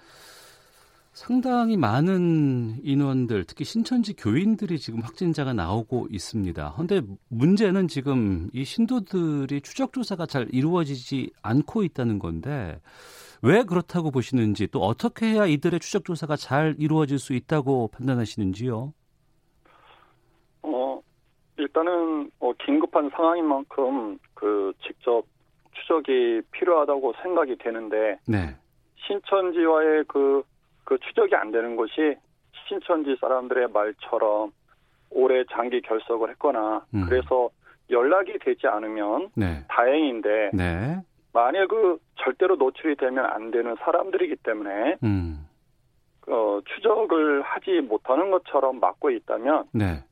상당히 1.13 1.77
많은 1.77 2.81
인원들, 2.83 3.45
특히 3.45 3.65
신천지 3.65 4.15
교인들이 4.15 4.79
지금 4.79 5.01
확진자가 5.01 5.53
나오고 5.53 6.09
있습니다. 6.11 6.73
그런데 6.75 7.03
문제는 7.29 7.87
지금 7.89 8.49
이 8.53 8.65
신도들이 8.65 9.61
추적 9.61 9.93
조사가 9.93 10.27
잘 10.27 10.49
이루어지지 10.51 11.31
않고 11.43 11.83
있다는 11.85 12.19
건데 12.19 12.81
왜 13.43 13.63
그렇다고 13.63 14.11
보시는지 14.11 14.67
또 14.69 14.81
어떻게 14.81 15.27
해야 15.27 15.47
이들의 15.47 15.81
추적 15.81 16.05
조사가 16.05 16.37
잘 16.37 16.75
이루어질 16.79 17.19
수 17.19 17.35
있다고 17.35 17.89
판단하시는지요? 17.89 18.95
일단은 21.63 22.31
뭐 22.39 22.55
긴급한 22.65 23.11
상황인 23.11 23.47
만큼 23.47 24.19
그 24.35 24.73
직접 24.83 25.25
추적이 25.73 26.43
필요하다고 26.51 27.15
생각이 27.23 27.57
되는데 27.57 28.19
네. 28.27 28.57
신천지와의 29.07 30.05
그, 30.07 30.43
그 30.85 30.99
추적이 30.99 31.37
안 31.37 31.51
되는 31.51 31.77
것이 31.77 32.17
신천지 32.69 33.17
사람들의 33.21 33.69
말처럼 33.69 34.53
올해 35.11 35.45
장기 35.51 35.81
결석을 35.83 36.31
했거나 36.31 36.85
음. 36.95 37.07
그래서 37.09 37.51
연락이 37.91 38.39
되지 38.39 38.67
않으면 38.67 39.31
네. 39.35 39.65
다행인데 39.69 40.51
네. 40.55 40.97
만약 41.33 41.69
그 41.69 41.99
절대로 42.17 42.57
노출이 42.57 42.97
되면 42.97 43.25
안 43.25 43.51
되는 43.51 43.77
사람들이기 43.81 44.37
때문에 44.37 44.97
음. 45.03 45.47
어, 46.29 46.61
추적을 46.65 47.43
하지 47.43 47.81
못하는 47.81 48.31
것처럼 48.31 48.81
막고 48.81 49.11
있다면 49.11 49.65
네. 49.73 50.03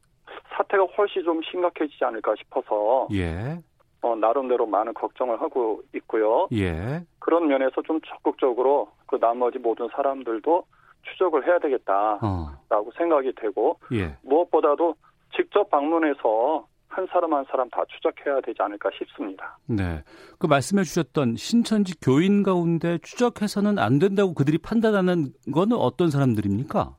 사태가 0.56 0.84
훨씬 0.96 1.22
좀 1.24 1.40
심각해지지 1.42 2.04
않을까 2.04 2.34
싶어서 2.36 3.08
예. 3.12 3.58
어, 4.02 4.16
나름대로 4.16 4.66
많은 4.66 4.94
걱정을 4.94 5.40
하고 5.40 5.82
있고요. 5.94 6.48
예. 6.52 7.04
그런 7.18 7.48
면에서 7.48 7.82
좀 7.82 8.00
적극적으로 8.00 8.88
그 9.06 9.18
나머지 9.18 9.58
모든 9.58 9.88
사람들도 9.92 10.64
추적을 11.02 11.46
해야 11.46 11.58
되겠다라고 11.58 12.18
어. 12.20 12.90
생각이 12.96 13.32
되고 13.36 13.78
예. 13.92 14.16
무엇보다도 14.22 14.94
직접 15.36 15.68
방문해서 15.70 16.66
한 16.88 17.06
사람 17.06 17.32
한 17.34 17.44
사람 17.48 17.70
다 17.70 17.84
추적해야 17.88 18.40
되지 18.40 18.60
않을까 18.60 18.90
싶습니다. 18.98 19.58
네. 19.66 20.02
그 20.38 20.46
말씀해 20.46 20.82
주셨던 20.82 21.36
신천지 21.36 21.94
교인 22.00 22.42
가운데 22.42 22.98
추적해서는 22.98 23.78
안 23.78 23.98
된다고 23.98 24.34
그들이 24.34 24.58
판단하는 24.58 25.32
거는 25.54 25.76
어떤 25.76 26.10
사람들입니까? 26.10 26.96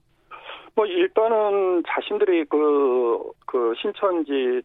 뭐 0.75 0.85
일단은 0.85 1.83
자신들이 1.85 2.45
그, 2.45 3.31
그 3.45 3.73
신천지 3.81 4.61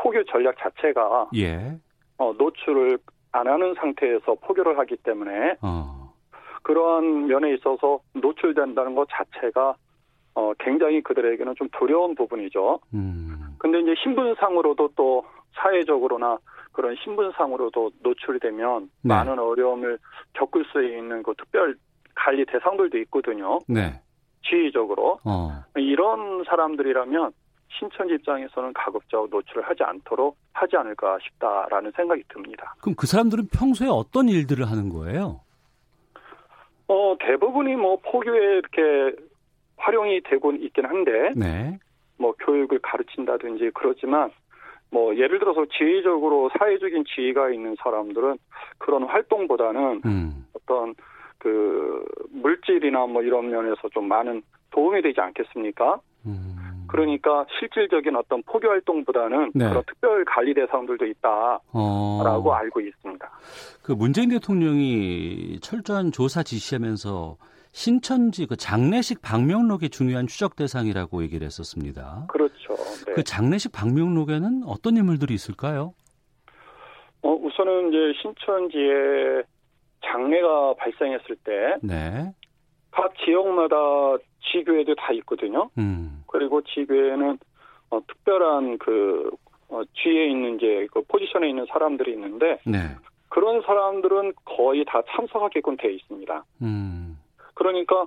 포교 0.00 0.24
전략 0.24 0.56
자체가 0.58 1.28
예. 1.36 1.78
어, 2.18 2.32
노출을 2.38 2.98
안 3.32 3.46
하는 3.46 3.74
상태에서 3.74 4.34
포교를 4.36 4.78
하기 4.78 4.96
때문에 4.96 5.56
어. 5.62 6.12
그러한 6.62 7.26
면에 7.26 7.54
있어서 7.54 8.00
노출된다는 8.14 8.94
것 8.94 9.08
자체가 9.10 9.74
어, 10.34 10.52
굉장히 10.58 11.02
그들에게는 11.02 11.54
좀 11.56 11.68
두려운 11.78 12.14
부분이죠. 12.14 12.80
음. 12.94 13.56
근데 13.58 13.80
이제 13.80 13.94
신분상으로도 14.02 14.90
또 14.96 15.24
사회적으로나 15.54 16.38
그런 16.72 16.96
신분상으로도 17.02 17.90
노출이 18.02 18.38
되면 18.38 18.90
네. 19.02 19.14
많은 19.14 19.38
어려움을 19.38 19.98
겪을 20.34 20.64
수 20.66 20.82
있는 20.82 21.22
그 21.22 21.34
특별 21.36 21.76
관리 22.14 22.44
대상들도 22.46 22.96
있거든요. 22.98 23.58
네. 23.68 24.00
지휘적으로 24.42 25.18
어. 25.24 25.62
이런 25.76 26.44
사람들이라면 26.44 27.32
신천지 27.78 28.14
입장에서는 28.14 28.72
가급적 28.72 29.28
노출을 29.30 29.62
하지 29.62 29.82
않도록 29.82 30.36
하지 30.52 30.76
않을까 30.76 31.18
싶다라는 31.22 31.92
생각이 31.92 32.22
듭니다. 32.28 32.74
그럼 32.80 32.94
그 32.96 33.06
사람들은 33.06 33.48
평소에 33.48 33.88
어떤 33.88 34.28
일들을 34.28 34.70
하는 34.70 34.88
거예요? 34.88 35.40
어 36.88 37.16
대부분이 37.20 37.76
뭐 37.76 37.98
포교에 38.04 38.58
이렇게 38.58 39.16
활용이 39.76 40.20
되고 40.22 40.52
있긴 40.52 40.84
한데, 40.84 41.30
네. 41.36 41.78
뭐 42.18 42.34
교육을 42.38 42.80
가르친다든지 42.80 43.70
그러지만 43.74 44.30
뭐 44.90 45.14
예를 45.16 45.38
들어서 45.38 45.64
지휘적으로 45.66 46.50
사회적인 46.58 47.04
지위가 47.04 47.50
있는 47.50 47.76
사람들은 47.82 48.36
그런 48.78 49.04
활동보다는 49.04 50.02
음. 50.04 50.46
어떤 50.52 50.94
그 51.38 52.04
물질이나 52.30 53.06
뭐 53.06 53.22
이런 53.22 53.50
면에서 53.50 53.88
좀 53.90 54.08
많은 54.08 54.42
도움이 54.70 55.00
되지 55.02 55.20
않겠습니까? 55.20 56.00
음. 56.26 56.56
그러니까 56.90 57.46
실질적인 57.58 58.16
어떤 58.16 58.42
포교 58.42 58.68
활동보다는 58.68 59.52
네. 59.54 59.68
그런 59.68 59.82
특별 59.86 60.24
관리 60.24 60.54
대상들도 60.54 61.06
있다라고 61.06 61.60
어. 61.72 62.52
알고 62.52 62.80
있습니다. 62.80 63.30
그 63.82 63.92
문재인 63.92 64.30
대통령이 64.30 65.58
철저한 65.60 66.12
조사 66.12 66.42
지시하면서 66.42 67.36
신천지 67.72 68.46
그 68.46 68.56
장례식 68.56 69.22
방명록이 69.22 69.90
중요한 69.90 70.26
추적 70.26 70.56
대상이라고 70.56 71.22
얘기를 71.22 71.46
했었습니다. 71.46 72.26
그렇죠. 72.28 72.74
네. 73.06 73.12
그 73.14 73.22
장례식 73.22 73.72
방명록에는 73.72 74.64
어떤 74.66 74.96
인물들이 74.96 75.34
있을까요? 75.34 75.94
어, 77.22 77.32
우선은 77.32 77.88
이제 77.88 78.18
신천지에 78.20 79.42
장례가 80.04 80.74
발생했을 80.78 81.36
때, 81.44 81.76
네. 81.82 82.32
각 82.90 83.12
지역마다 83.24 83.76
지교회도 84.40 84.94
다 84.96 85.12
있거든요. 85.12 85.70
음. 85.78 86.24
그리고 86.26 86.62
지교회는 86.62 87.38
어, 87.90 88.00
특별한 88.06 88.78
그 88.78 89.30
어, 89.68 89.82
뒤에 89.94 90.26
있는 90.28 90.56
이제 90.56 90.86
그 90.92 91.02
포지션에 91.02 91.48
있는 91.48 91.66
사람들이 91.66 92.12
있는데, 92.12 92.58
네. 92.64 92.78
그런 93.28 93.62
사람들은 93.62 94.32
거의 94.44 94.84
다 94.84 95.02
참석하게끔 95.10 95.76
되어 95.76 95.90
있습니다. 95.90 96.44
음. 96.62 97.18
그러니까 97.54 98.06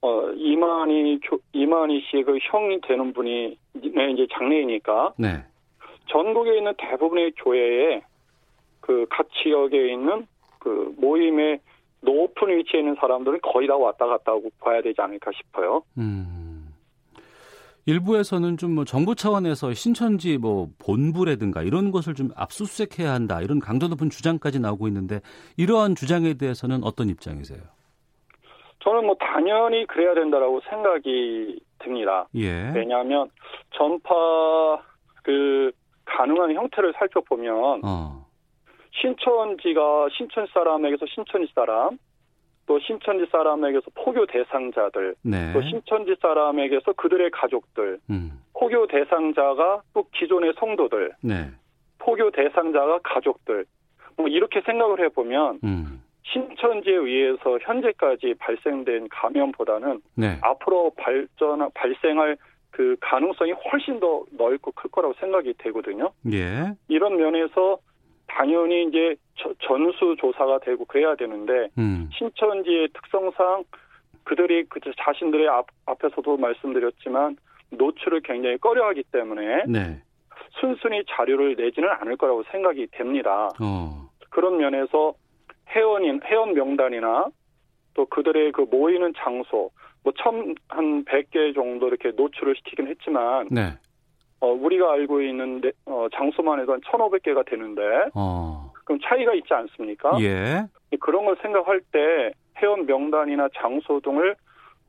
어 0.00 0.30
이만희 0.32 1.20
교, 1.22 1.38
이만희 1.52 2.00
씨의 2.10 2.24
그 2.24 2.38
형이 2.42 2.80
되는 2.80 3.12
분이 3.12 3.56
네, 3.74 4.10
이제 4.10 4.26
장례이니까 4.32 5.14
네. 5.16 5.44
전국에 6.08 6.58
있는 6.58 6.74
대부분의 6.76 7.32
교회에 7.36 8.02
그 8.80 9.06
각 9.08 9.28
지역에 9.32 9.92
있는 9.92 10.26
그 10.58 10.94
모임의 10.98 11.60
높은 12.04 12.56
위치에 12.56 12.80
있는 12.80 12.96
사람들은 13.00 13.40
거의 13.42 13.66
다 13.66 13.76
왔다 13.76 14.06
갔다 14.06 14.32
하고 14.32 14.50
봐야 14.60 14.80
되지 14.82 15.00
않을까 15.00 15.30
싶어요. 15.34 15.82
음. 15.98 16.68
일부에서는 17.86 18.56
좀 18.56 18.74
뭐 18.74 18.84
정부 18.84 19.14
차원에서 19.14 19.72
신천지 19.74 20.38
뭐 20.38 20.68
본부라든가 20.84 21.62
이런 21.62 21.90
것을 21.92 22.14
좀 22.14 22.30
압수수색해야 22.34 23.12
한다 23.12 23.40
이런 23.40 23.60
강도 23.60 23.88
높은 23.88 24.10
주장까지 24.10 24.58
나오고 24.58 24.88
있는데 24.88 25.20
이러한 25.56 25.94
주장에 25.94 26.34
대해서는 26.34 26.82
어떤 26.82 27.08
입장이세요? 27.08 27.60
저는 28.80 29.06
뭐 29.06 29.14
당연히 29.16 29.86
그래야 29.86 30.14
된다라고 30.14 30.60
생각이 30.68 31.60
듭니다. 31.78 32.26
예. 32.34 32.72
왜냐하면 32.74 33.30
전파 33.74 34.14
그 35.22 35.70
가능한 36.04 36.52
형태를 36.54 36.92
살펴보면 36.98 37.80
어. 37.84 38.13
신천지가 39.04 40.08
신천 40.16 40.46
사람에게서 40.46 41.04
신천지 41.06 41.52
사람, 41.54 41.98
또 42.66 42.78
신천지 42.80 43.26
사람에게서 43.30 43.90
포교 43.94 44.24
대상자들, 44.24 45.14
네. 45.22 45.52
또 45.52 45.60
신천지 45.60 46.16
사람에게서 46.20 46.94
그들의 46.94 47.30
가족들, 47.30 47.98
음. 48.08 48.40
포교 48.54 48.86
대상자가 48.86 49.82
또 49.92 50.06
기존의 50.14 50.54
성도들, 50.58 51.12
네. 51.20 51.50
포교 51.98 52.30
대상자가 52.30 53.00
가족들, 53.02 53.66
뭐 54.16 54.28
이렇게 54.28 54.62
생각을 54.62 55.04
해보면 55.04 55.60
음. 55.64 56.02
신천지에 56.22 56.94
의해서 56.94 57.58
현재까지 57.60 58.34
발생된 58.38 59.08
감염보다는 59.10 60.00
네. 60.14 60.38
앞으로 60.40 60.92
발전 60.96 61.70
발생할 61.74 62.38
그 62.70 62.96
가능성이 63.00 63.52
훨씬 63.52 64.00
더 64.00 64.24
넓고 64.32 64.72
클 64.72 64.90
거라고 64.90 65.14
생각이 65.20 65.54
되거든요. 65.58 66.10
예. 66.32 66.72
이런 66.88 67.16
면에서 67.16 67.78
당연히 68.26 68.84
이제 68.84 69.16
전수 69.60 70.16
조사가 70.18 70.60
되고 70.60 70.84
그래야 70.84 71.14
되는데 71.14 71.68
음. 71.78 72.08
신천지의 72.12 72.88
특성상 72.88 73.64
그들이 74.24 74.64
그 74.68 74.80
자신들의 74.80 75.48
앞, 75.48 75.66
앞에서도 75.86 76.36
말씀드렸지만 76.36 77.36
노출을 77.70 78.20
굉장히 78.22 78.56
꺼려하기 78.58 79.04
때문에 79.12 79.64
네. 79.68 80.02
순순히 80.60 81.02
자료를 81.08 81.56
내지는 81.56 81.88
않을 82.00 82.16
거라고 82.16 82.44
생각이 82.50 82.86
됩니다. 82.92 83.50
어. 83.60 84.08
그런 84.30 84.56
면에서 84.56 85.14
회원인 85.68 86.20
회원 86.24 86.54
명단이나 86.54 87.26
또 87.94 88.06
그들의 88.06 88.52
그 88.52 88.62
모이는 88.62 89.12
장소 89.16 89.70
뭐 90.02 90.12
처음 90.18 90.54
한 90.68 91.04
100개 91.04 91.54
정도 91.54 91.88
이렇게 91.88 92.10
노출을 92.10 92.54
시키긴 92.56 92.88
했지만 92.88 93.48
네. 93.50 93.72
어 94.44 94.52
우리가 94.52 94.92
알고 94.92 95.22
있는 95.22 95.60
데, 95.60 95.72
어 95.86 96.06
장소만 96.14 96.60
해도 96.60 96.72
한 96.72 96.80
1,500개가 96.82 97.48
되는데 97.48 97.82
어. 98.14 98.70
그럼 98.84 98.98
차이가 99.02 99.32
있지 99.34 99.52
않습니까? 99.54 100.18
예. 100.20 100.64
그런 101.00 101.24
걸 101.24 101.36
생각할 101.40 101.80
때 101.90 102.32
회원 102.58 102.86
명단이나 102.86 103.48
장소 103.56 104.00
등을 104.00 104.36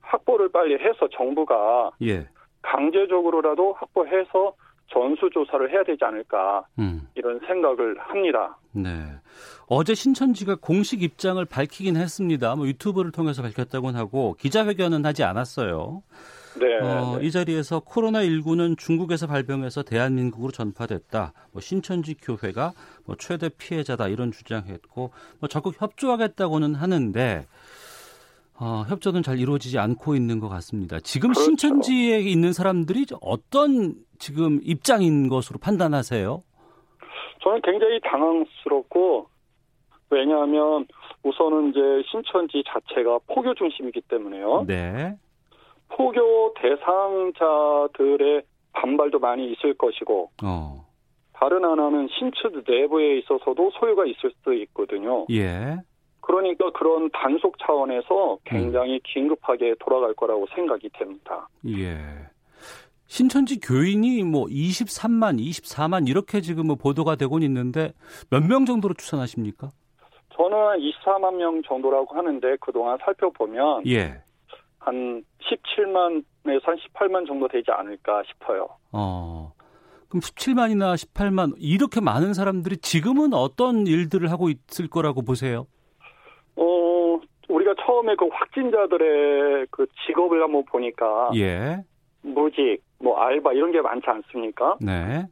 확보를 0.01 0.49
빨리 0.49 0.75
해서 0.75 1.07
정부가 1.15 1.91
예. 2.01 2.27
강제적으로라도 2.61 3.73
확보해서 3.73 4.53
전수조사를 4.91 5.71
해야 5.71 5.83
되지 5.83 6.03
않을까 6.03 6.65
음. 6.77 7.07
이런 7.15 7.39
생각을 7.47 7.97
합니다. 7.97 8.57
네. 8.71 8.89
어제 9.67 9.95
신천지가 9.95 10.57
공식 10.61 11.01
입장을 11.01 11.43
밝히긴 11.45 11.95
했습니다. 11.95 12.55
뭐 12.55 12.67
유튜브를 12.67 13.11
통해서 13.11 13.41
밝혔다고는 13.41 13.99
하고 13.99 14.35
기자회견은 14.39 15.05
하지 15.05 15.23
않았어요. 15.23 16.03
네, 16.59 16.79
어, 16.79 17.17
네. 17.19 17.25
이 17.25 17.31
자리에서 17.31 17.81
코로나 17.81 18.21
19는 18.23 18.77
중국에서 18.77 19.27
발병해서 19.27 19.83
대한민국으로 19.83 20.51
전파됐다. 20.51 21.33
뭐 21.51 21.61
신천지 21.61 22.15
교회가 22.15 22.73
뭐 23.05 23.15
최대 23.17 23.49
피해자다 23.49 24.07
이런 24.07 24.31
주장했고 24.31 25.11
뭐 25.39 25.49
적극 25.49 25.81
협조하겠다고는 25.81 26.75
하는데 26.75 27.45
어, 28.57 28.85
협조는 28.87 29.21
잘 29.21 29.37
이루어지지 29.37 29.79
않고 29.79 30.15
있는 30.15 30.39
것 30.39 30.47
같습니다. 30.47 30.99
지금 31.01 31.33
그렇죠. 31.33 31.43
신천지에 31.43 32.19
있는 32.19 32.53
사람들이 32.53 33.05
어떤 33.21 33.95
지금 34.17 34.59
입장인 34.63 35.27
것으로 35.27 35.59
판단하세요? 35.59 36.41
저는 37.43 37.61
굉장히 37.61 37.99
당황스럽고 38.01 39.27
왜냐하면 40.09 40.87
우선은 41.23 41.71
이제 41.71 41.79
신천지 42.09 42.63
자체가 42.67 43.19
포교 43.27 43.53
중심이기 43.55 44.01
때문에요. 44.01 44.65
네. 44.67 45.17
포교 45.89 46.53
대상자들의 46.61 48.43
반발도 48.73 49.19
많이 49.19 49.51
있을 49.51 49.73
것이고 49.75 50.31
어. 50.43 50.85
다른 51.33 51.63
하나는 51.63 52.07
신천지 52.17 52.61
내부에 52.69 53.19
있어서도 53.19 53.71
소유가 53.79 54.05
있을 54.05 54.31
수도 54.37 54.53
있거든요. 54.53 55.25
예. 55.31 55.77
그러니까 56.21 56.71
그런 56.71 57.09
단속 57.11 57.57
차원에서 57.59 58.39
굉장히 58.45 58.95
음. 58.95 58.99
긴급하게 59.03 59.75
돌아갈 59.79 60.13
거라고 60.13 60.47
생각이 60.55 60.89
됩니다. 60.97 61.47
예. 61.67 61.97
신천지 63.07 63.59
교인이 63.59 64.23
뭐 64.23 64.45
23만, 64.45 65.37
24만 65.39 66.07
이렇게 66.09 66.41
지금 66.41 66.67
뭐 66.67 66.75
보도가 66.75 67.15
되고 67.15 67.37
있는데 67.39 67.93
몇 68.31 68.41
명 68.41 68.65
정도로 68.65 68.95
추산하십니까? 68.95 69.69
저는 70.35 70.57
24만 70.79 71.35
명 71.35 71.61
정도라고 71.63 72.15
하는데 72.15 72.57
그동안 72.59 72.97
살펴보면 73.05 73.83
예. 73.87 74.21
한 74.85 75.23
17만에서 75.41 76.63
한 76.63 76.77
18만 76.77 77.27
정도 77.27 77.47
되지 77.47 77.71
않을까 77.71 78.21
싶어요. 78.27 78.69
어. 78.91 79.51
그럼 80.07 80.21
17만이나 80.21 80.93
18만 80.93 81.55
이렇게 81.57 81.99
많은 82.01 82.35
사람들이 82.35 82.77
지금은 82.77 83.33
어떤 83.33 83.87
일들을 83.87 84.29
하고 84.31 84.49
있을 84.49 84.87
거라고 84.87 85.23
보세요? 85.23 85.65
어, 86.55 87.19
우리가 87.49 87.73
처음에 87.83 88.15
그 88.15 88.27
확진자들의 88.31 89.67
그 89.71 89.87
직업을 90.05 90.41
한번 90.41 90.63
보니까 90.65 91.31
예. 91.35 91.83
무직, 92.21 92.81
뭐 92.99 93.17
알바 93.17 93.53
이런 93.53 93.71
게 93.71 93.81
많지 93.81 94.07
않습니까? 94.07 94.77
네. 94.79 95.25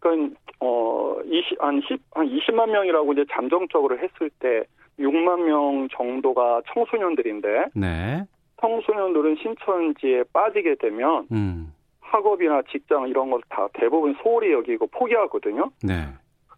그건 0.00 0.34
어 0.60 1.16
20, 1.24 1.62
한 1.62 1.82
10, 1.86 2.00
한 2.12 2.26
20만 2.28 2.70
명이라고 2.70 3.12
이제 3.12 3.24
잠정적으로 3.30 3.98
했을 3.98 4.30
때 4.38 4.64
6만 4.98 5.44
명 5.44 5.88
정도가 5.92 6.62
청소년들인데 6.72 7.66
네. 7.74 8.24
청소년들은 8.60 9.36
신천지에 9.36 10.24
빠지게 10.32 10.76
되면 10.76 11.26
음. 11.32 11.72
학업이나 12.00 12.62
직장 12.70 13.08
이런 13.08 13.30
걸 13.30 13.40
다 13.48 13.68
대부분 13.74 14.14
소홀히 14.22 14.52
여기고 14.52 14.86
포기하거든요. 14.88 15.70
네. 15.82 16.06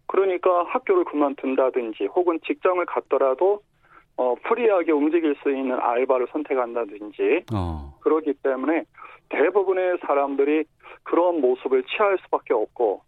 그러니까 0.06 0.64
학교를 0.64 1.04
그만둔다든지 1.04 2.06
혹은 2.06 2.38
직장을 2.46 2.84
갔더라도 2.86 3.60
어, 4.16 4.34
free하게 4.44 4.92
움직일 4.92 5.36
수 5.42 5.50
있는 5.50 5.78
알바를 5.78 6.26
선택한다든지 6.32 7.44
어. 7.54 7.94
그러기 8.00 8.34
때문에 8.42 8.84
대부분의 9.28 9.98
사람들이 10.06 10.64
그런 11.04 11.40
모습을 11.40 11.84
취할 11.84 12.18
수밖에 12.24 12.54
없고 12.54 13.02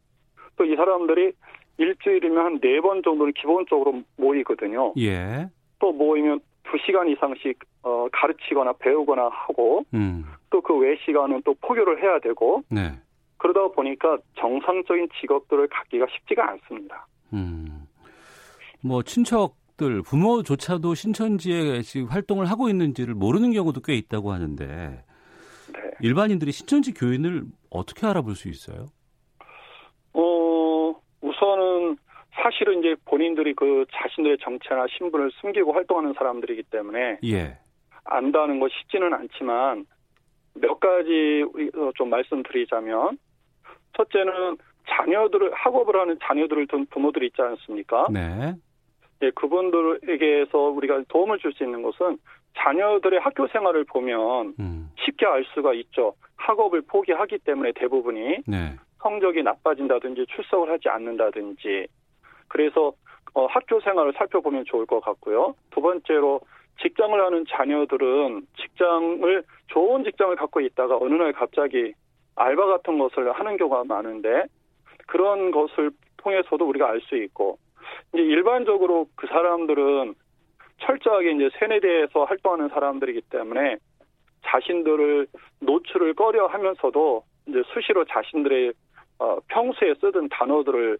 또 0.57 0.64
이 0.64 0.76
사람들이 0.76 1.33
일주일이면 1.79 2.44
한 2.44 2.61
네 2.61 2.81
번 2.81 3.03
정도는 3.03 3.33
기본적으로 3.33 4.03
모이거든요. 4.18 4.92
예. 4.98 5.48
또 5.79 5.92
모이면 5.92 6.40
두 6.71 6.79
시간 6.85 7.09
이상씩 7.09 7.59
어, 7.83 8.07
가르치거나 8.13 8.75
배우거나 8.75 9.29
하고 9.29 9.85
음. 9.93 10.25
또그 10.51 10.77
외 10.79 10.97
시간은 11.05 11.43
또 11.45 11.55
포교를 11.61 12.03
해야 12.03 12.19
되고 12.21 12.63
네. 12.69 12.93
그러다 13.39 13.75
보니까 13.75 14.19
정상적인 14.39 15.09
직업들을 15.21 15.69
갖기가 15.69 16.07
쉽지가 16.11 16.49
않습니다. 16.51 17.07
음. 17.33 17.87
뭐 18.83 19.03
친척들 19.03 20.03
부모조차도 20.03 20.95
신천지에 20.95 21.83
지금 21.83 22.09
활동을 22.09 22.47
하고 22.47 22.69
있는지를 22.69 23.15
모르는 23.15 23.53
경우도 23.53 23.81
꽤 23.81 23.95
있다고 23.95 24.33
하는데 24.33 24.67
네. 25.73 25.81
일반인들이 26.01 26.53
신천지 26.53 26.95
교인을 26.95 27.45
어떻게 27.71 28.07
알아볼 28.07 28.37
수 28.37 28.49
있어요? 28.49 28.87
어, 30.13 30.95
우선은 31.23 31.97
사실은 32.42 32.81
이제 32.81 32.96
본인들이 33.05 33.55
그 33.55 33.85
자신들의 33.92 34.38
정체나 34.38 34.87
신분을 34.96 35.31
숨기고 35.40 35.72
활동하는 35.72 36.14
사람들이기 36.14 36.64
때문에 36.64 37.18
예. 37.24 37.59
안다는 38.05 38.61
것 38.61 38.70
쉽지는 38.72 39.12
않지만 39.12 39.87
몇 40.55 40.81
가지 40.81 41.44
어, 41.76 41.90
좀 41.96 42.11
말씀드리자면 42.11 43.18
첫째는 43.96 44.57
자녀들을 44.88 45.53
학업을 45.53 46.00
하는 46.00 46.18
자녀들을 46.22 46.66
둔 46.66 46.87
부모들이 46.87 47.26
있지 47.26 47.40
않습니까? 47.42 48.09
네. 48.11 48.55
예, 49.22 49.31
그분들에게서 49.31 50.59
우리가 50.59 51.03
도움을 51.09 51.38
줄 51.38 51.53
수 51.53 51.62
있는 51.62 51.83
것은 51.83 52.18
자녀들의 52.57 53.20
학교 53.20 53.46
생활을 53.48 53.85
보면 53.85 54.55
음. 54.59 54.90
쉽게 54.98 55.26
알 55.26 55.44
수가 55.55 55.74
있죠. 55.74 56.14
학업을 56.37 56.83
포기하기 56.83 57.38
때문에 57.38 57.72
대부분이 57.72 58.38
네. 58.46 58.76
성적이 59.03 59.42
나빠진다든지 59.42 60.26
출석을 60.35 60.70
하지 60.70 60.88
않는다든지 60.88 61.87
그래서 62.51 62.93
어, 63.33 63.47
학교 63.47 63.81
생활을 63.81 64.13
살펴보면 64.15 64.65
좋을 64.67 64.87
것 64.87 65.01
같고요. 65.01 65.55
두 65.71 65.81
번째로 65.81 66.41
직장을 66.83 67.19
하는 67.19 67.45
자녀들은 67.49 68.47
직장을 68.61 69.45
좋은 69.69 70.05
직장을 70.05 70.35
갖고 70.37 70.61
있다가 70.61 70.99
어느 71.01 71.15
날 71.15 71.33
갑자기 71.33 71.95
알바 72.37 72.67
같은 72.67 72.99
것을 72.99 73.33
하는 73.33 73.57
경우가 73.57 73.85
많은데 73.85 74.45
그런 75.07 75.51
것을 75.51 75.91
통해서도 76.19 76.67
우리가 76.67 76.89
알 76.89 77.01
수 77.03 77.17
있고 77.17 77.59
이제 78.13 78.23
일반적으로 78.23 79.07
그 79.15 79.27
사람들은 79.27 80.15
철저하게 80.79 81.33
이제 81.33 81.51
세뇌대에서 81.59 82.25
활동하는 82.25 82.69
사람들이기 82.71 83.23
때문에 83.31 83.77
자신들을 84.47 85.27
노출을 85.61 86.15
꺼려 86.15 86.47
하면서도 86.47 87.23
이제 87.47 87.63
수시로 87.73 88.05
자신들의 88.07 88.73
어, 89.19 89.39
평소에 89.49 89.95
쓰던 90.01 90.31
단어들을 90.31 90.99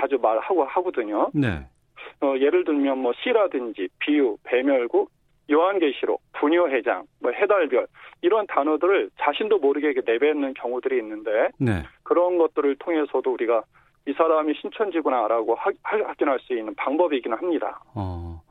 자주 0.00 0.18
말하고 0.20 0.64
하거든요. 0.64 1.30
네. 1.32 1.66
어, 2.20 2.34
예를 2.38 2.64
들면 2.64 2.98
뭐 2.98 3.12
씨라든지 3.22 3.88
비유, 3.98 4.36
배멸구, 4.44 5.06
요한계시록, 5.50 6.20
분요회장, 6.32 7.04
뭐 7.20 7.32
해달별 7.32 7.86
이런 8.22 8.46
단어들을 8.46 9.10
자신도 9.20 9.58
모르게 9.58 9.92
내뱉는 10.04 10.54
경우들이 10.54 10.98
있는데 10.98 11.48
네. 11.58 11.82
그런 12.02 12.38
것들을 12.38 12.76
통해서도 12.76 13.32
우리가 13.32 13.62
이 14.06 14.12
사람이 14.12 14.54
신천지구나라고 14.60 15.54
하, 15.54 15.70
확인할 15.82 16.38
수 16.40 16.54
있는 16.54 16.74
방법이기는 16.74 17.36
합니다. 17.36 17.82
어, 17.94 18.42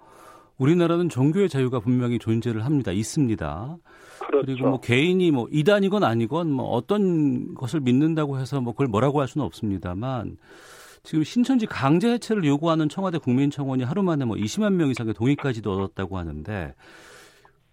우리나라는 0.58 1.10
종교의 1.10 1.50
자유가 1.50 1.80
분명히 1.80 2.20
존재를 2.20 2.66
합니다. 2.66 2.92
있습니다. 2.92 3.78
그렇죠. 4.20 4.46
그리고 4.46 4.70
뭐 4.70 4.80
개인이 4.80 5.32
뭐 5.32 5.48
이단이건 5.52 6.04
아니건 6.04 6.52
뭐 6.52 6.66
어떤 6.70 7.54
것을 7.56 7.82
믿는다고 7.82 8.38
해서 8.38 8.62
뭐 8.62 8.74
그걸 8.74 8.88
뭐라고 8.88 9.20
할 9.20 9.28
수는 9.28 9.46
없습니다만 9.46 10.38
지금 11.04 11.26
신천지 11.26 11.66
강제 11.66 12.14
해체를 12.14 12.46
요구하는 12.46 12.88
청와대 12.88 13.18
국민청원이 13.18 13.84
하루 13.84 14.04
만에 14.04 14.24
뭐 14.24 14.38
20만 14.38 14.74
명 14.76 14.90
이상의 14.90 15.14
동의까지도 15.14 15.70
얻었다고 15.70 16.18
하는데 16.18 16.74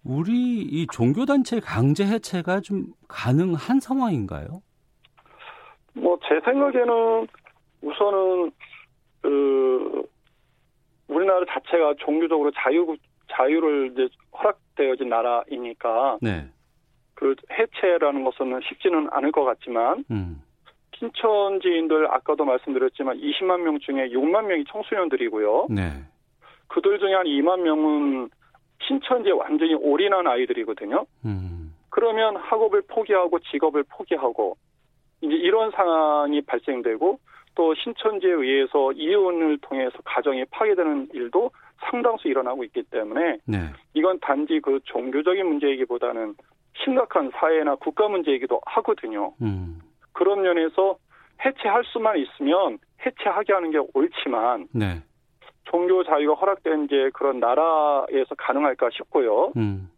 우리 0.04 0.62
이 0.62 0.86
종교 0.92 1.24
단체 1.26 1.60
강제 1.60 2.04
해체가 2.04 2.60
좀 2.60 2.86
가능한 3.06 3.78
상황인가요? 3.78 4.62
뭐 5.94 6.18
제 6.28 6.40
생각에는 6.44 7.26
우선은 7.82 8.50
그 9.22 10.02
우리나라 11.08 11.44
자체가 11.48 11.94
종교적으로 11.98 12.50
자유 12.52 12.96
자유를 13.28 13.92
이제 13.92 14.08
허락되어진 14.36 15.08
나라이니까 15.08 16.18
네. 16.20 16.48
그 17.14 17.34
해체라는 17.52 18.24
것은 18.24 18.60
쉽지는 18.68 19.08
않을 19.12 19.30
것 19.30 19.44
같지만 19.44 20.04
음. 20.10 20.42
신천지인들 21.00 22.12
아까도 22.12 22.44
말씀드렸지만 22.44 23.18
20만 23.18 23.62
명 23.62 23.78
중에 23.80 24.10
6만 24.10 24.46
명이 24.46 24.64
청소년들이고요. 24.70 25.68
네. 25.70 25.90
그들 26.68 26.98
중에 26.98 27.14
한 27.14 27.26
2만 27.26 27.60
명은 27.62 28.30
신천지에 28.82 29.32
완전히 29.32 29.74
올인한 29.74 30.26
아이들이거든요. 30.26 31.06
음. 31.24 31.74
그러면 31.88 32.36
학업을 32.36 32.82
포기하고 32.82 33.38
직업을 33.40 33.84
포기하고 33.88 34.56
이제 35.22 35.34
이런 35.34 35.70
상황이 35.72 36.40
발생되고 36.42 37.18
또 37.54 37.74
신천지에 37.74 38.30
의해서 38.30 38.92
이혼을 38.92 39.58
통해서 39.58 39.98
가정이 40.04 40.44
파괴되는 40.50 41.08
일도 41.12 41.50
상당수 41.80 42.28
일어나고 42.28 42.62
있기 42.64 42.84
때문에 42.84 43.38
네. 43.46 43.58
이건 43.94 44.20
단지 44.20 44.60
그 44.60 44.80
종교적인 44.84 45.46
문제이기보다는 45.46 46.34
심각한 46.84 47.30
사회나 47.34 47.74
국가 47.76 48.08
문제이기도 48.08 48.60
하거든요. 48.64 49.32
음. 49.42 49.80
그런 50.12 50.42
면에서 50.42 50.96
해체할 51.44 51.84
수만 51.86 52.18
있으면 52.18 52.78
해체하게 53.04 53.52
하는 53.52 53.70
게 53.70 53.78
옳지만 53.94 54.68
네. 54.72 55.02
종교 55.64 56.04
자유가 56.04 56.34
허락된 56.34 56.84
이제 56.84 57.10
그런 57.14 57.40
나라에서 57.40 58.34
가능할까 58.36 58.90
싶고요. 58.92 59.52
음. 59.56 59.90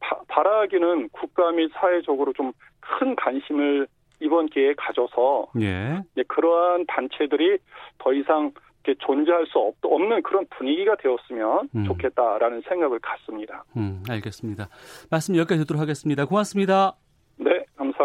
바, 0.00 0.20
바라기는 0.28 1.08
국가 1.10 1.50
및 1.52 1.70
사회적으로 1.74 2.32
좀 2.32 2.52
큰 2.86 3.14
관심을 3.16 3.86
이번 4.20 4.46
기회에 4.48 4.74
가져서 4.74 5.48
예. 5.60 6.02
그러한 6.28 6.86
단체들이 6.86 7.58
더 7.98 8.12
이상 8.14 8.52
존재할 9.00 9.44
수 9.46 9.58
없, 9.58 9.74
없는 9.82 10.22
그런 10.22 10.46
분위기가 10.56 10.94
되었으면 10.96 11.68
음. 11.74 11.84
좋겠다라는 11.86 12.62
생각을 12.68 13.00
갖습니다. 13.00 13.64
음, 13.76 14.04
알겠습니다. 14.08 14.68
말씀 15.10 15.36
여기까지 15.36 15.60
듣도록 15.62 15.80
하겠습니다. 15.82 16.24
고맙습니다. 16.24 16.94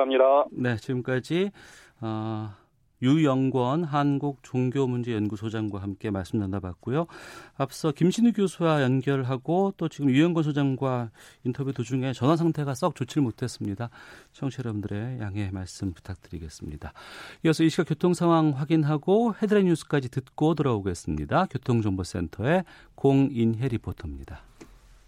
네, 0.06 0.18
감사합니다. 0.18 0.46
네, 0.52 0.78
지금까지 0.78 1.52
어, 2.02 2.50
유영권 3.02 3.84
한국종교문제연구소장과 3.84 5.82
함께 5.82 6.12
말씀 6.12 6.40
나눠봤고요. 6.40 7.08
앞서 7.58 7.92
김신우 7.92 8.34
교수와 8.34 8.84
연결하고 8.84 9.74
또 9.78 9.90
지금 9.90 10.10
유영권 10.12 10.44
소장과 10.44 11.10
인터뷰 11.44 11.74
도중에 11.74 12.14
전화 12.14 12.36
상태가 12.36 12.76
썩 12.76 12.96
좋질 12.96 13.22
못했습니다. 13.22 13.90
청취자 14.34 14.62
여러분들의 14.64 15.20
양해 15.20 15.50
말씀 15.52 15.94
부탁드리겠습니다. 15.94 16.94
이어서 17.46 17.64
이 17.64 17.70
시각 17.70 17.88
교통 17.90 18.14
상황 18.14 18.52
확인하고 18.52 19.34
헤드라인 19.42 19.66
뉴스까지 19.68 20.10
듣고 20.10 20.54
돌아오겠습니다. 20.56 21.48
교통정보센터의 21.48 22.64
공인혜 22.96 23.68
리포터입니다. 23.68 24.42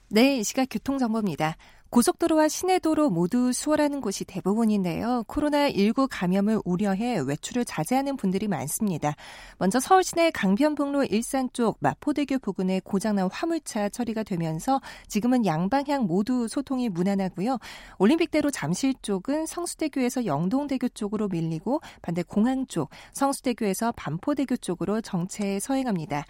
네, 0.10 0.38
이 0.38 0.44
시각 0.44 0.68
교통정보입니다. 0.70 1.56
고속도로와 1.94 2.48
시내도로 2.48 3.12
모두 3.12 3.54
수월하는 3.54 4.02
곳이 4.02 4.26
대부분인데요. 4.26 5.26
코로나19 5.28 6.08
감염을 6.10 6.60
우려해 6.66 7.20
외출을 7.20 7.66
자제하는 7.66 8.18
분들이 8.18 8.48
많습니다. 8.48 9.14
먼저 9.60 9.80
서울 9.80 10.04
시내 10.04 10.32
강변북로 10.32 11.04
일산 11.04 11.52
쪽 11.54 11.78
마포대교 11.82 12.40
부근에 12.40 12.82
고장난 12.84 13.30
화물차 13.32 13.90
처리가 13.90 14.24
되면서 14.24 14.82
지금은 15.08 15.46
양방향 15.46 16.08
모두 16.08 16.48
소통이 16.48 16.90
무난하고요. 16.90 17.60
올림픽대로 18.00 18.50
잠실 18.50 18.96
쪽은 19.04 19.46
성수대교에서 19.46 20.26
영동대교 20.26 20.90
쪽으로 20.90 21.28
밀리고 21.28 21.80
반대 22.02 22.24
공항 22.24 22.66
쪽 22.66 22.90
성수대교에서 23.12 23.92
반포대교 23.92 24.58
쪽으로 24.58 25.00
정체 25.02 25.60
서행합니다. 25.60 26.26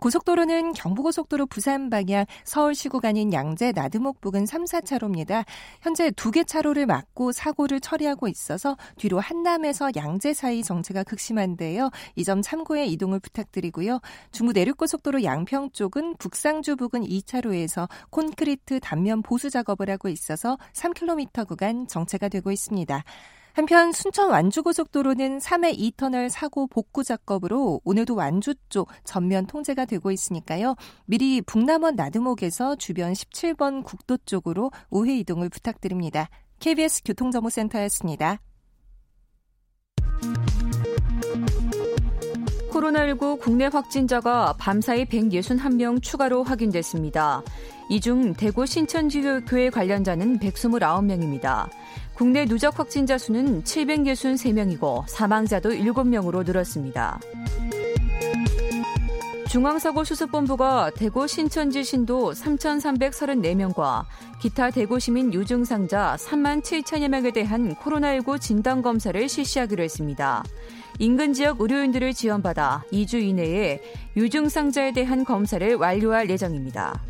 고속도로는 0.00 0.74
경부고속도로 0.74 1.46
부산 1.46 1.90
방향 1.90 2.24
서울시 2.44 2.88
구간인 2.88 3.32
양재 3.32 3.72
나드목 3.72 4.20
부근 4.20 4.46
3, 4.46 4.64
4차로입니다. 4.64 5.44
현재 5.82 6.10
두 6.12 6.30
개 6.30 6.44
차로를 6.44 6.84
막고 6.86 7.32
사고를 7.32 7.80
처리하고 7.80 8.28
있어서 8.28 8.76
뒤로 8.96 9.18
한남에서 9.18 9.90
양재 9.96 10.34
사이 10.34 10.62
정체가 10.62 11.02
극심한데요. 11.04 11.90
이 12.16 12.24
점 12.28 12.42
참고해 12.42 12.84
이동을 12.86 13.18
부탁드리고요. 13.20 14.00
중부 14.30 14.52
내륙고속도로 14.52 15.24
양평 15.24 15.70
쪽은 15.72 16.16
북상주 16.18 16.76
부근 16.76 17.02
2차로에서 17.02 17.88
콘크리트 18.10 18.78
단면 18.80 19.22
보수 19.22 19.48
작업을 19.48 19.88
하고 19.88 20.08
있어서 20.10 20.58
3km 20.74 21.48
구간 21.48 21.86
정체가 21.88 22.28
되고 22.28 22.52
있습니다. 22.52 23.02
한편 23.58 23.90
순천 23.90 24.30
완주고속도로는 24.30 25.40
3회 25.40 25.76
2터널 25.76 26.28
사고 26.28 26.68
복구 26.68 27.02
작업으로 27.02 27.80
오늘도 27.82 28.14
완주 28.14 28.54
쪽 28.68 28.88
전면 29.02 29.46
통제가 29.48 29.84
되고 29.84 30.12
있으니까요. 30.12 30.76
미리 31.06 31.42
북남원 31.42 31.96
나드목에서 31.96 32.76
주변 32.76 33.12
17번 33.12 33.82
국도 33.82 34.18
쪽으로 34.18 34.70
우회 34.90 35.16
이동을 35.16 35.48
부탁드립니다. 35.48 36.28
KBS 36.60 37.02
교통정보센터였습니다. 37.02 38.38
코로나19 42.70 43.40
국내 43.40 43.66
확진자가 43.66 44.54
밤사이 44.56 45.06
161명 45.06 46.00
추가로 46.00 46.44
확인됐습니다. 46.44 47.42
이 47.90 48.00
중 48.00 48.34
대구 48.34 48.66
신천지교회 48.66 49.70
관련자는 49.70 50.38
129명입니다. 50.38 51.68
국내 52.18 52.46
누적 52.46 52.76
확진자 52.76 53.16
수는 53.16 53.62
763명이고 53.62 55.04
사망자도 55.06 55.70
7명으로 55.70 56.44
늘었습니다. 56.44 57.20
중앙사고수습본부가 59.48 60.90
대구 60.96 61.28
신천지 61.28 61.84
신도 61.84 62.32
3,334명과 62.32 64.04
기타 64.40 64.72
대구 64.72 64.98
시민 64.98 65.32
유증상자 65.32 66.16
3만 66.18 66.60
7천여 66.60 67.06
명에 67.06 67.30
대한 67.30 67.76
코로나19 67.76 68.40
진단검사를 68.40 69.28
실시하기로 69.28 69.84
했습니다. 69.84 70.42
인근 70.98 71.32
지역 71.32 71.60
의료인들을 71.60 72.14
지원받아 72.14 72.82
2주 72.92 73.22
이내에 73.22 73.80
유증상자에 74.16 74.90
대한 74.90 75.24
검사를 75.24 75.72
완료할 75.76 76.28
예정입니다. 76.28 77.00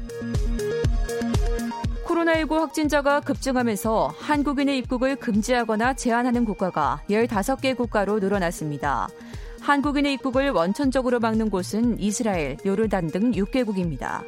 코로나19 2.08 2.58
확진자가 2.58 3.20
급증하면서 3.20 4.14
한국인의 4.18 4.78
입국을 4.78 5.16
금지하거나 5.16 5.92
제한하는 5.94 6.46
국가가 6.46 7.02
15개 7.10 7.76
국가로 7.76 8.18
늘어났습니다. 8.18 9.08
한국인의 9.60 10.14
입국을 10.14 10.50
원천적으로 10.50 11.20
막는 11.20 11.50
곳은 11.50 12.00
이스라엘, 12.00 12.56
요르단 12.64 13.08
등 13.08 13.32
6개국입니다. 13.32 14.22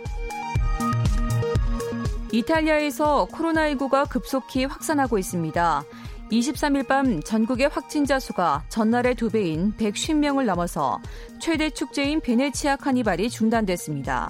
이탈리아에서 2.32 3.26
코로나19가 3.32 4.08
급속히 4.08 4.66
확산하고 4.66 5.18
있습니다. 5.18 5.84
23일 6.30 6.86
밤 6.86 7.20
전국의 7.22 7.68
확진자 7.68 8.20
수가 8.20 8.62
전날의 8.68 9.16
두 9.16 9.30
배인 9.30 9.72
150명을 9.78 10.44
넘어서 10.44 11.00
최대 11.40 11.70
축제인 11.70 12.20
베네치아 12.20 12.76
카니발이 12.76 13.30
중단됐습니다. 13.30 14.28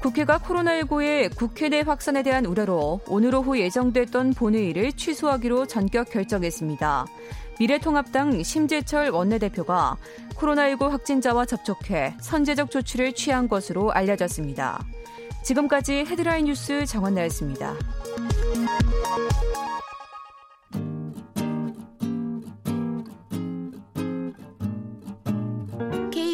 국회가 0.00 0.38
코로나19의 0.38 1.34
국회 1.36 1.68
내 1.68 1.80
확산에 1.80 2.22
대한 2.22 2.46
우려로 2.46 3.00
오늘 3.08 3.34
오후 3.34 3.58
예정됐던 3.58 4.34
본회의를 4.34 4.92
취소하기로 4.92 5.66
전격 5.66 6.10
결정했습니다. 6.10 7.06
미래통합당 7.58 8.42
심재철 8.44 9.10
원내대표가 9.10 9.96
코로나19 10.36 10.88
확진자와 10.90 11.46
접촉해 11.46 12.14
선제적 12.20 12.70
조치를 12.70 13.14
취한 13.14 13.48
것으로 13.48 13.90
알려졌습니다. 13.90 14.84
지금까지 15.42 16.04
헤드라인 16.08 16.46
뉴스 16.46 16.86
정원나였습니다. 16.86 17.74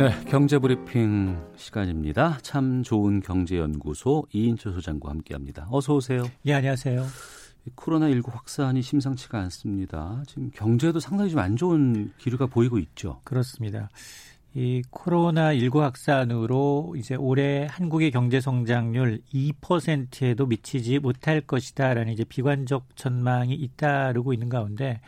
네, 0.00 0.08
경제브리핑 0.30 1.38
시간입니다. 1.56 2.38
참 2.40 2.82
좋은 2.82 3.20
경제연구소 3.20 4.24
이인철 4.32 4.72
소장과 4.72 5.10
함께합니다. 5.10 5.68
어서 5.70 5.94
오세요. 5.94 6.22
예, 6.46 6.54
안녕하세요. 6.54 7.04
코로나19 7.76 8.32
확산이 8.32 8.80
심상치가 8.80 9.38
않습니다. 9.40 10.22
지금 10.26 10.50
경제도 10.54 11.00
상당히 11.00 11.30
좀 11.32 11.40
안 11.40 11.54
좋은 11.54 12.12
기류가 12.16 12.46
보이고 12.46 12.78
있죠. 12.78 13.20
그렇습니다. 13.24 13.90
이 14.54 14.80
코로나19 14.90 15.80
확산으로 15.80 16.94
이제 16.96 17.14
올해 17.14 17.66
한국의 17.68 18.10
경제 18.10 18.40
성장률 18.40 19.20
2%에도 19.34 20.46
미치지 20.46 20.98
못할 20.98 21.42
것이다라는 21.42 22.14
이제 22.14 22.24
비관적 22.24 22.96
전망이 22.96 23.52
잇따르고 23.52 24.32
있는 24.32 24.48
가운데 24.48 25.02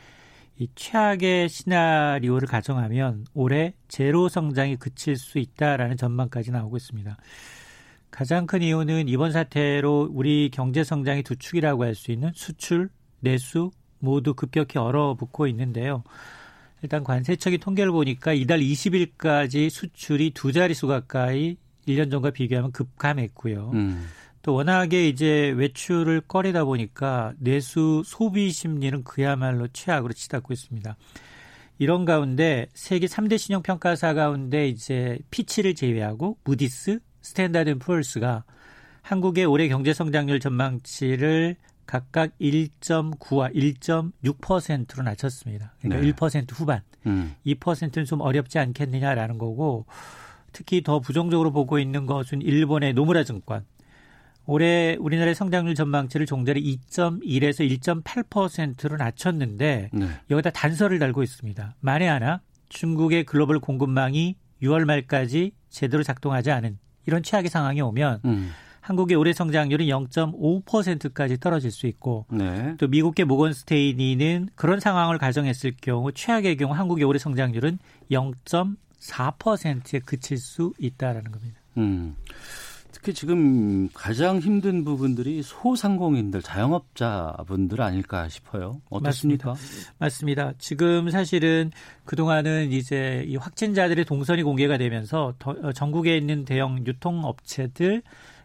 이 0.63 0.69
최악의 0.77 1.49
시나리오를 1.49 2.47
가정하면 2.47 3.27
올해 3.35 3.75
제로 3.89 4.29
성장이 4.29 4.77
그칠 4.77 5.17
수 5.17 5.41
있다라는 5.41 5.97
전망까지 5.97 6.53
나오고 6.53 6.77
있습니다. 6.77 7.17
가장 8.13 8.47
큰 8.47 8.63
이유는 8.63 9.09
이번 9.09 9.33
사태로 9.33 10.11
우리 10.13 10.51
경제 10.53 10.85
성장의 10.85 11.25
두 11.25 11.35
축이라고 11.35 11.83
할 11.83 11.97
수 11.97 12.13
있는 12.13 12.31
수출, 12.33 12.91
내수 13.19 13.73
모두 13.99 14.35
급격히 14.35 14.79
얼어붙고 14.79 15.49
있는데요. 15.49 16.05
일단 16.83 17.03
관세청이 17.03 17.59
통계를 17.59 17.91
보니까 17.91 18.33
이달 18.33 18.61
20일까지 18.61 19.69
수출이 19.69 20.31
두 20.31 20.53
자릿수 20.53 20.87
가까이 20.87 21.57
1년 21.89 22.09
전과 22.09 22.31
비교하면 22.31 22.71
급감했고요. 22.71 23.71
음. 23.75 24.07
또 24.43 24.55
워낙에 24.55 25.09
이제 25.09 25.51
외출을 25.57 26.21
꺼리다 26.23 26.65
보니까 26.65 27.33
내수 27.39 28.03
소비 28.05 28.51
심리는 28.51 29.05
그야말로 29.05 29.69
최악으로 29.73 30.13
치닫고 30.13 30.53
있습니다. 30.53 30.97
이런 31.79 32.05
가운데 32.05 32.67
세계 32.75 33.07
3대 33.07 33.39
신용 33.39 33.63
평가사 33.63 34.15
가운데 34.15 34.69
이제 34.69 35.19
피치를 35.31 35.75
제외하고 35.75 36.39
무디스, 36.45 36.99
스탠다드 37.23 37.79
푸어스가 37.79 38.45
한국의 39.03 39.45
올해 39.47 39.69
경제 39.69 39.93
성장률 39.93 40.41
전망치를 40.41 41.57
각각 41.87 42.31
1.9와 42.41 43.55
1.6%로 43.55 45.03
낮췄습니다. 45.03 45.75
그러니까 45.81 46.03
네. 46.03 46.13
1% 46.13 46.53
후반. 46.53 46.83
음. 47.07 47.35
2%는 47.45 48.05
좀 48.05 48.21
어렵지 48.21 48.59
않겠느냐라는 48.59 49.39
거고 49.39 49.87
특히 50.53 50.83
더 50.83 51.01
부정적으로 51.01 51.51
보고 51.51 51.79
있는 51.79 52.07
것은 52.07 52.43
일본의 52.43 52.93
노무라 52.95 53.25
증권. 53.25 53.65
올해 54.53 54.97
우리나라의 55.01 55.35
성장률 55.35 55.75
전망치를 55.75 56.27
종자를 56.27 56.61
2.1에서 56.61 57.67
1.8%로 57.81 58.99
낮췄는데 58.99 59.89
네. 59.91 60.09
여기다 60.31 60.51
단서를 60.51 60.99
달고 60.99 61.23
있습니다. 61.23 61.77
만에 61.81 62.07
하나 62.07 62.43
중국의 62.69 63.25
글로벌 63.25 63.61
공급망이 63.61 64.37
6월 64.63 64.85
말까지 64.85 65.53
제대로 65.71 66.03
작동하지 66.03 66.51
않은 66.51 66.79
이런 67.07 67.23
최악의 67.23 67.49
상황이 67.49 67.81
오면 67.81 68.21
음. 68.27 68.51
한국의 68.83 69.17
올해 69.17 69.33
성장률은 69.33 69.87
0.5%까지 69.87 71.41
떨어질 71.41 71.71
수 71.71 71.87
있고 71.87 72.27
네. 72.31 72.75
또 72.77 72.89
미국의 72.89 73.25
모건스테이니는 73.25 74.51
그런 74.55 74.81
상황을 74.81 75.17
가정했을 75.17 75.77
경우 75.81 76.13
최악의 76.13 76.59
경우 76.59 76.75
한국의 76.75 77.05
올해 77.05 77.19
성장률은 77.19 77.79
0.4%에 78.11 80.01
그칠 80.01 80.37
수 80.37 80.75
있다라는 80.79 81.33
겁니다. 81.33 81.59
음. 81.79 82.17
특히 82.93 83.15
지금 83.15 83.89
가장 83.95 84.39
힘든 84.39 84.85
부분들이 84.85 85.43
소상공인들, 85.43 86.43
자영업자분들 86.43 87.81
아닐까 87.81 88.29
싶어요. 88.29 88.81
어떻습니까? 88.91 89.51
맞습니다. 89.51 89.97
맞습니다. 89.99 90.53
지금 90.59 91.11
사실은 91.11 91.73
그동안은 92.05 92.71
이제 92.71 93.25
이 93.27 93.37
확진자들의 93.37 94.05
동선이 94.05 94.43
공개가 94.43 94.77
되면서 94.77 95.35
어, 95.45 95.73
전국에 95.73 96.17
있는 96.17 96.45
대형 96.45 96.87
유통업체들 96.87 98.03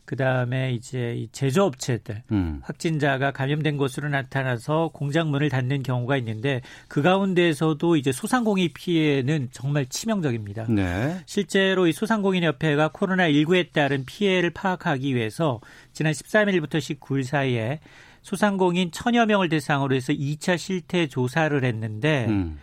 그 0.08 0.16
다음에 0.16 0.72
이제 0.72 1.16
이 1.18 1.28
제조업체들 1.34 2.24
음. 2.32 2.62
확진자가 2.64 3.32
감염된 3.32 3.76
것으로 3.76 4.08
나타나서 4.08 4.92
공장 4.94 5.30
문을 5.32 5.50
닫는 5.50 5.84
경우가 5.84 6.16
있는데 6.16 6.62
그 6.88 7.02
가운데에서도 7.02 7.98
이제 7.98 8.14
소상공인 8.14 8.70
피해는 8.74 9.50
정말 9.52 9.86
치명적입니다. 9.86 10.68
네. 10.70 11.20
실제로 11.26 11.88
이 11.88 11.92
소상공인 11.92 12.46
협회가 12.46 12.88
코로나 12.88 13.28
19에 13.28 13.74
따른 13.74 14.06
피해를 14.06 14.52
파악하기 14.52 15.14
위해서 15.14 15.60
지난 15.92 16.14
13일부터 16.14 16.78
19일 16.78 17.24
사이에 17.24 17.82
소상공인 18.22 18.94
천여 18.94 19.26
명을 19.26 19.50
대상으로 19.50 19.94
해서 19.94 20.14
2차 20.14 20.58
실태 20.58 21.08
조사를 21.08 21.62
했는데 21.66 22.28
음. 22.30 22.58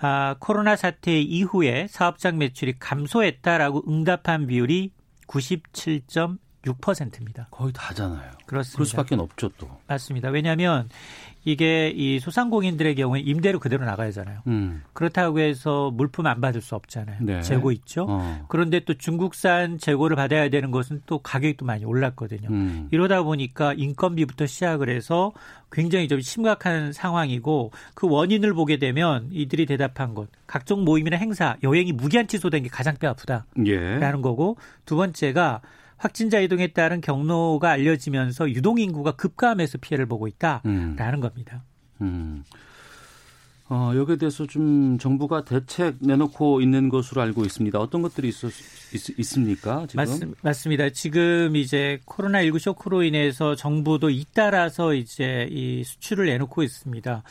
아, 0.00 0.34
코로나 0.40 0.74
사태 0.74 1.20
이후에 1.20 1.86
사업장 1.88 2.38
매출이 2.38 2.80
감소했다라고 2.80 3.84
응답한 3.86 4.48
비율이 4.48 4.90
97. 5.28 5.60
6%입니다. 6.64 7.48
거의 7.50 7.72
다잖아요. 7.72 8.32
그렇습니다. 8.46 8.76
그럴 8.76 8.86
수밖에 8.86 9.14
없죠, 9.14 9.48
또. 9.56 9.68
맞습니다. 9.86 10.28
왜냐하면 10.28 10.88
이게 11.44 11.88
이 11.88 12.20
소상공인들의 12.20 12.94
경우에 12.96 13.20
임대료 13.20 13.58
그대로 13.58 13.84
나가야잖아요. 13.86 14.42
음. 14.46 14.82
그렇다고 14.92 15.40
해서 15.40 15.90
물품 15.90 16.26
안 16.26 16.40
받을 16.40 16.60
수 16.60 16.74
없잖아요. 16.74 17.16
네. 17.22 17.40
재고 17.40 17.72
있죠. 17.72 18.06
어. 18.08 18.44
그런데 18.48 18.80
또 18.80 18.94
중국산 18.94 19.78
재고를 19.78 20.16
받아야 20.16 20.50
되는 20.50 20.70
것은 20.70 21.02
또 21.06 21.18
가격이 21.18 21.56
또 21.56 21.64
많이 21.64 21.84
올랐거든요. 21.84 22.48
음. 22.50 22.88
이러다 22.90 23.22
보니까 23.22 23.72
인건비부터 23.72 24.46
시작을 24.46 24.90
해서 24.90 25.32
굉장히 25.72 26.08
좀 26.08 26.20
심각한 26.20 26.92
상황이고 26.92 27.72
그 27.94 28.06
원인을 28.06 28.52
보게 28.52 28.76
되면 28.78 29.28
이들이 29.32 29.64
대답한 29.64 30.14
것 30.14 30.28
각종 30.46 30.84
모임이나 30.84 31.16
행사, 31.16 31.56
여행이 31.62 31.92
무기한 31.92 32.26
취소된 32.26 32.64
게 32.64 32.68
가장 32.68 32.96
뼈 32.96 33.08
아프다라는 33.08 33.44
예. 33.66 33.98
거고 34.20 34.58
두 34.84 34.96
번째가 34.96 35.62
확진자 36.00 36.40
이동에 36.40 36.68
따른 36.68 37.02
경로가 37.02 37.70
알려지면서 37.70 38.50
유동 38.50 38.78
인구가 38.78 39.12
급감해서 39.12 39.78
피해를 39.78 40.06
보고 40.06 40.26
있다라는 40.26 40.64
음. 40.66 41.20
겁니다. 41.20 41.62
음. 42.00 42.42
어, 43.68 43.92
여기에 43.94 44.16
대해서 44.16 44.46
좀 44.46 44.98
정부가 44.98 45.44
대책 45.44 45.96
내놓고 46.00 46.62
있는 46.62 46.88
것으로 46.88 47.20
알고 47.20 47.44
있습니다. 47.44 47.78
어떤 47.78 48.00
것들이 48.00 48.28
있, 48.28 48.34
있, 49.18 49.22
습니까 49.22 49.86
지금? 49.86 50.04
맞, 50.04 50.28
맞습니다. 50.40 50.88
지금 50.88 51.54
이제 51.54 52.00
코로나19 52.06 52.58
쇼크로 52.58 53.02
인해서 53.02 53.54
정부도 53.54 54.08
잇따라서 54.08 54.94
이제 54.94 55.46
이 55.52 55.84
수출을 55.84 56.26
내놓고 56.26 56.62
있습니다. 56.62 57.22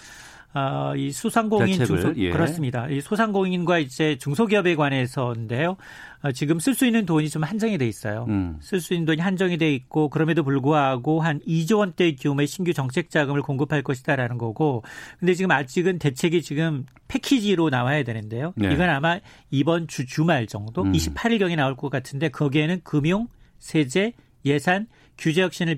아, 0.51 0.93
이 0.95 1.11
소상공인 1.11 1.85
중소 1.85 2.13
예. 2.17 2.31
그렇습니다. 2.31 2.87
이 2.89 3.01
소상공인과 3.01 3.79
이제 3.79 4.17
중소기업에 4.17 4.75
관해서인데요. 4.75 5.77
아, 6.21 6.31
지금 6.31 6.59
쓸 6.59 6.73
수 6.73 6.85
있는 6.85 7.05
돈이 7.05 7.29
좀 7.29 7.43
한정이 7.43 7.77
돼 7.77 7.87
있어요. 7.87 8.25
음. 8.29 8.57
쓸수 8.59 8.93
있는 8.93 9.05
돈이 9.05 9.21
한정이 9.21 9.57
돼 9.57 9.73
있고 9.73 10.09
그럼에도 10.09 10.43
불구하고 10.43 11.21
한 11.21 11.39
2조 11.41 11.79
원대 11.79 12.13
규모의 12.15 12.47
신규 12.47 12.73
정책 12.73 13.11
자금을 13.11 13.41
공급할 13.43 13.83
것이다라는 13.83 14.37
거고. 14.37 14.83
근데 15.19 15.35
지금 15.35 15.51
아직은 15.51 15.99
대책이 15.99 16.41
지금 16.41 16.85
패키지로 17.07 17.69
나와야 17.69 18.03
되는데요. 18.03 18.53
네. 18.55 18.73
이건 18.73 18.89
아마 18.89 19.19
이번 19.51 19.87
주 19.87 20.05
주말 20.07 20.47
정도 20.47 20.81
음. 20.81 20.91
28일 20.91 21.39
경에 21.39 21.55
나올 21.55 21.75
것 21.75 21.89
같은데 21.89 22.29
거기에는 22.29 22.81
금융, 22.83 23.27
세제, 23.59 24.13
예산, 24.45 24.87
규제 25.19 25.43
혁신을 25.43 25.77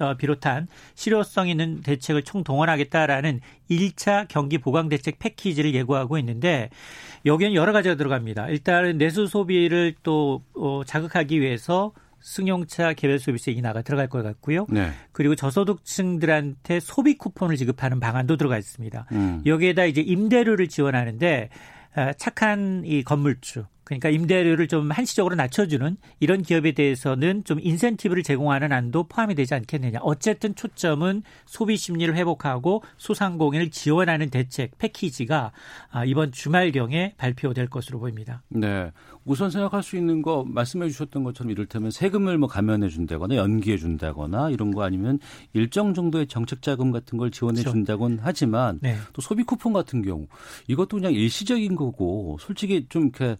어, 0.00 0.14
비롯한 0.16 0.66
실효성 0.94 1.48
있는 1.48 1.80
대책을 1.80 2.22
총동원하겠다라는 2.22 3.40
1차 3.70 4.26
경기 4.28 4.58
보강 4.58 4.88
대책 4.88 5.18
패키지를 5.18 5.74
예고하고 5.74 6.18
있는데 6.18 6.68
여기에는 7.24 7.54
여러 7.54 7.72
가지가 7.72 7.94
들어갑니다. 7.94 8.48
일단은 8.48 8.98
내수 8.98 9.26
소비를 9.26 9.94
또 10.02 10.42
어, 10.54 10.82
자극하기 10.84 11.40
위해서 11.40 11.92
승용차 12.20 12.94
개별 12.94 13.18
소비세 13.18 13.52
인하가 13.52 13.82
들어갈 13.82 14.08
것 14.08 14.22
같고요. 14.22 14.66
네. 14.70 14.90
그리고 15.12 15.34
저소득층들한테 15.34 16.80
소비 16.80 17.18
쿠폰을 17.18 17.56
지급하는 17.56 18.00
방안도 18.00 18.38
들어가 18.38 18.56
있습니다. 18.56 19.06
음. 19.12 19.42
여기에다 19.44 19.84
이제 19.84 20.00
임대료를 20.00 20.68
지원하는데 20.68 21.50
아, 21.94 22.12
착한 22.14 22.82
이 22.84 23.02
건물주 23.02 23.66
그러니까 23.84 24.08
임대료를 24.08 24.66
좀 24.68 24.90
한시적으로 24.90 25.34
낮춰주는 25.36 25.96
이런 26.20 26.42
기업에 26.42 26.72
대해서는 26.72 27.44
좀 27.44 27.58
인센티브를 27.60 28.22
제공하는 28.22 28.72
안도 28.72 29.04
포함이 29.04 29.34
되지 29.34 29.54
않겠느냐. 29.54 30.00
어쨌든 30.02 30.54
초점은 30.54 31.22
소비 31.46 31.76
심리를 31.76 32.14
회복하고 32.16 32.82
소상공인을 32.96 33.70
지원하는 33.70 34.30
대책 34.30 34.76
패키지가 34.78 35.52
아, 35.90 36.04
이번 36.04 36.32
주말경에 36.32 37.14
발표될 37.16 37.68
것으로 37.68 38.00
보입니다. 38.00 38.42
네. 38.48 38.90
우선 39.26 39.50
생각할 39.50 39.82
수 39.82 39.96
있는 39.96 40.20
거 40.22 40.44
말씀해 40.46 40.88
주셨던 40.90 41.24
것처럼 41.24 41.50
이를테면 41.50 41.90
세금을 41.90 42.36
뭐 42.36 42.48
감면해 42.48 42.88
준다거나 42.88 43.36
연기해 43.36 43.78
준다거나 43.78 44.50
이런 44.50 44.70
거 44.74 44.82
아니면 44.82 45.18
일정 45.54 45.94
정도의 45.94 46.26
정책 46.26 46.60
자금 46.60 46.90
같은 46.90 47.16
걸 47.16 47.30
지원해 47.30 47.60
그렇죠. 47.60 47.72
준다곤 47.72 48.18
하지만 48.22 48.78
네. 48.82 48.96
또 49.12 49.22
소비 49.22 49.42
쿠폰 49.42 49.72
같은 49.72 50.02
경우 50.02 50.26
이것도 50.68 50.98
그냥 50.98 51.12
일시적인 51.12 51.74
거고 51.74 52.36
솔직히 52.40 52.86
좀 52.88 53.04
이렇게 53.04 53.36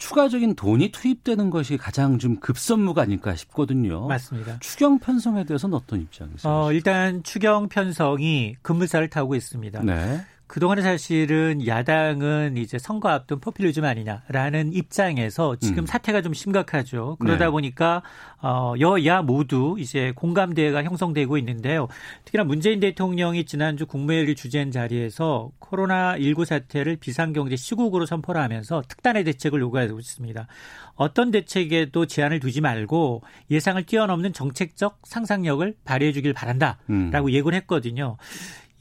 추가적인 0.00 0.56
돈이 0.56 0.90
투입되는 0.92 1.50
것이 1.50 1.76
가장 1.76 2.18
좀 2.18 2.36
급선무가 2.40 3.02
아닐까 3.02 3.36
싶거든요. 3.36 4.08
맞습니다. 4.08 4.58
추경 4.60 4.98
편성에 4.98 5.44
대해서는 5.44 5.76
어떤 5.76 6.00
입장이세요? 6.00 6.52
어, 6.52 6.72
일단 6.72 7.22
추경 7.22 7.68
편성이 7.68 8.56
급물살을 8.62 9.10
타고 9.10 9.34
있습니다. 9.34 9.82
네. 9.82 10.24
그동안에 10.50 10.82
사실은 10.82 11.64
야당은 11.64 12.56
이제 12.56 12.76
선거 12.76 13.08
앞둔 13.08 13.38
포퓰리즘 13.38 13.84
아니냐라는 13.84 14.72
입장에서 14.72 15.54
지금 15.54 15.84
음. 15.84 15.86
사태가 15.86 16.22
좀 16.22 16.34
심각하죠. 16.34 17.18
그러다 17.20 17.44
네. 17.44 17.50
보니까 17.52 18.02
어 18.42 18.74
여야 18.80 19.22
모두 19.22 19.76
이제 19.78 20.12
공감대가 20.16 20.82
형성되고 20.82 21.38
있는데요. 21.38 21.86
특히나 22.24 22.42
문재인 22.42 22.80
대통령이 22.80 23.44
지난주 23.44 23.86
국무회의를 23.86 24.34
주재한 24.34 24.72
자리에서 24.72 25.52
코로나 25.60 26.18
19 26.18 26.44
사태를 26.44 26.96
비상경제 26.96 27.54
시국으로 27.54 28.04
선포를 28.04 28.42
하면서 28.42 28.82
특단의 28.88 29.22
대책을 29.22 29.60
요구하고 29.60 30.00
있습니다. 30.00 30.48
어떤 30.96 31.30
대책에도 31.30 32.06
제한을 32.06 32.40
두지 32.40 32.60
말고 32.60 33.22
예상을 33.52 33.80
뛰어넘는 33.84 34.32
정책적 34.32 34.98
상상력을 35.04 35.76
발휘해 35.84 36.10
주길 36.10 36.32
바란다라고 36.32 36.80
음. 36.90 37.30
예고를 37.30 37.56
했거든요. 37.58 38.16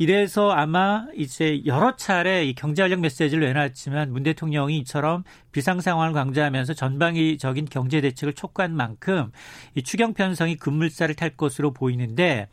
이래서 0.02 0.50
아마 0.52 1.08
이제 1.14 1.62
여러 1.66 1.98
차례 1.98 2.46
이 2.46 2.54
경제 2.54 2.82
활력 2.82 3.02
메시지를 3.02 3.46
내놨지만 3.48 4.14
문 4.14 4.24
대통령이 4.24 4.78
이처럼 4.78 5.26
비상 5.52 5.82
상황을 5.82 6.14
강조하면서 6.14 6.74
전방위적인 6.74 7.66
경제 7.70 8.02
대책을 8.02 8.34
촉구한 8.34 8.76
만큼 8.76 9.32
이 9.76 9.84
추경 9.84 10.14
편성이 10.14 10.56
급물살을 10.56 11.16
탈 11.16 11.32
것으로 11.32 11.72
보이는데 11.72 12.48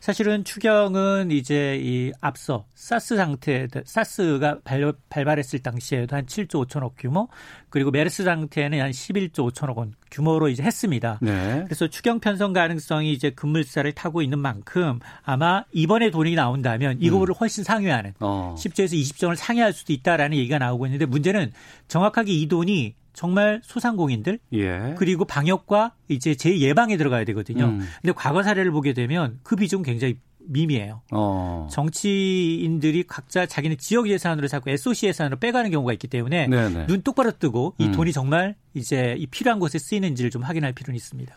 사실은 0.00 0.44
추경은 0.44 1.30
이제 1.30 1.78
이 1.80 2.12
앞서 2.20 2.64
사스 2.74 3.16
상태 3.16 3.68
사스가 3.84 4.60
발, 4.64 4.92
발발했을 5.10 5.58
당시에도 5.60 6.16
한 6.16 6.24
7조 6.24 6.66
5천억 6.66 6.92
규모 6.98 7.28
그리고 7.68 7.90
메르스 7.90 8.24
상태는 8.24 8.80
한 8.80 8.90
11조 8.90 9.52
5천억 9.52 9.76
원 9.76 9.94
규모로 10.10 10.48
이제 10.48 10.62
했습니다. 10.62 11.18
네. 11.22 11.62
그래서 11.64 11.86
추경 11.86 12.18
편성 12.18 12.52
가능성이 12.52 13.12
이제 13.12 13.30
급물살을 13.30 13.92
타고 13.92 14.22
있는 14.22 14.38
만큼 14.38 14.98
아마 15.22 15.64
이번에 15.72 16.10
돈이 16.10 16.34
나온다면 16.34 16.98
이거를 17.00 17.34
음. 17.34 17.38
훨씬 17.38 17.62
상회하는 17.62 18.14
어. 18.20 18.56
10조에서 18.58 19.00
20조를 19.00 19.36
상회할 19.36 19.72
수도 19.72 19.92
있다라는 19.92 20.36
얘기가 20.38 20.58
나오고 20.58 20.86
있는데 20.86 21.06
문제는 21.06 21.52
정확하게 21.90 22.32
이 22.32 22.46
돈이 22.46 22.94
정말 23.12 23.60
소상공인들 23.64 24.38
예. 24.54 24.94
그리고 24.96 25.24
방역과 25.24 25.92
이제 26.08 26.34
재예방에 26.34 26.96
들어가야 26.96 27.24
되거든요. 27.26 27.66
음. 27.66 27.80
근데 28.00 28.12
과거 28.16 28.42
사례를 28.42 28.70
보게 28.70 28.94
되면 28.94 29.40
그 29.42 29.56
비중 29.56 29.82
굉장히 29.82 30.16
미미해요. 30.38 31.02
어. 31.12 31.68
정치인들이 31.70 33.04
각자 33.06 33.46
자기네 33.46 33.76
지역 33.76 34.08
예산으로 34.08 34.48
자꾸 34.48 34.70
SOC 34.70 35.08
예산으로 35.08 35.38
빼가는 35.38 35.70
경우가 35.70 35.92
있기 35.94 36.08
때문에 36.08 36.46
네네. 36.46 36.86
눈 36.86 37.02
똑바로 37.02 37.32
뜨고 37.32 37.74
이 37.78 37.86
음. 37.86 37.92
돈이 37.92 38.12
정말 38.12 38.54
이제 38.72 39.16
이 39.18 39.26
필요한 39.26 39.58
곳에 39.58 39.78
쓰이는지를 39.78 40.30
좀 40.30 40.42
확인할 40.42 40.72
필요는 40.72 40.96
있습니다. 40.96 41.36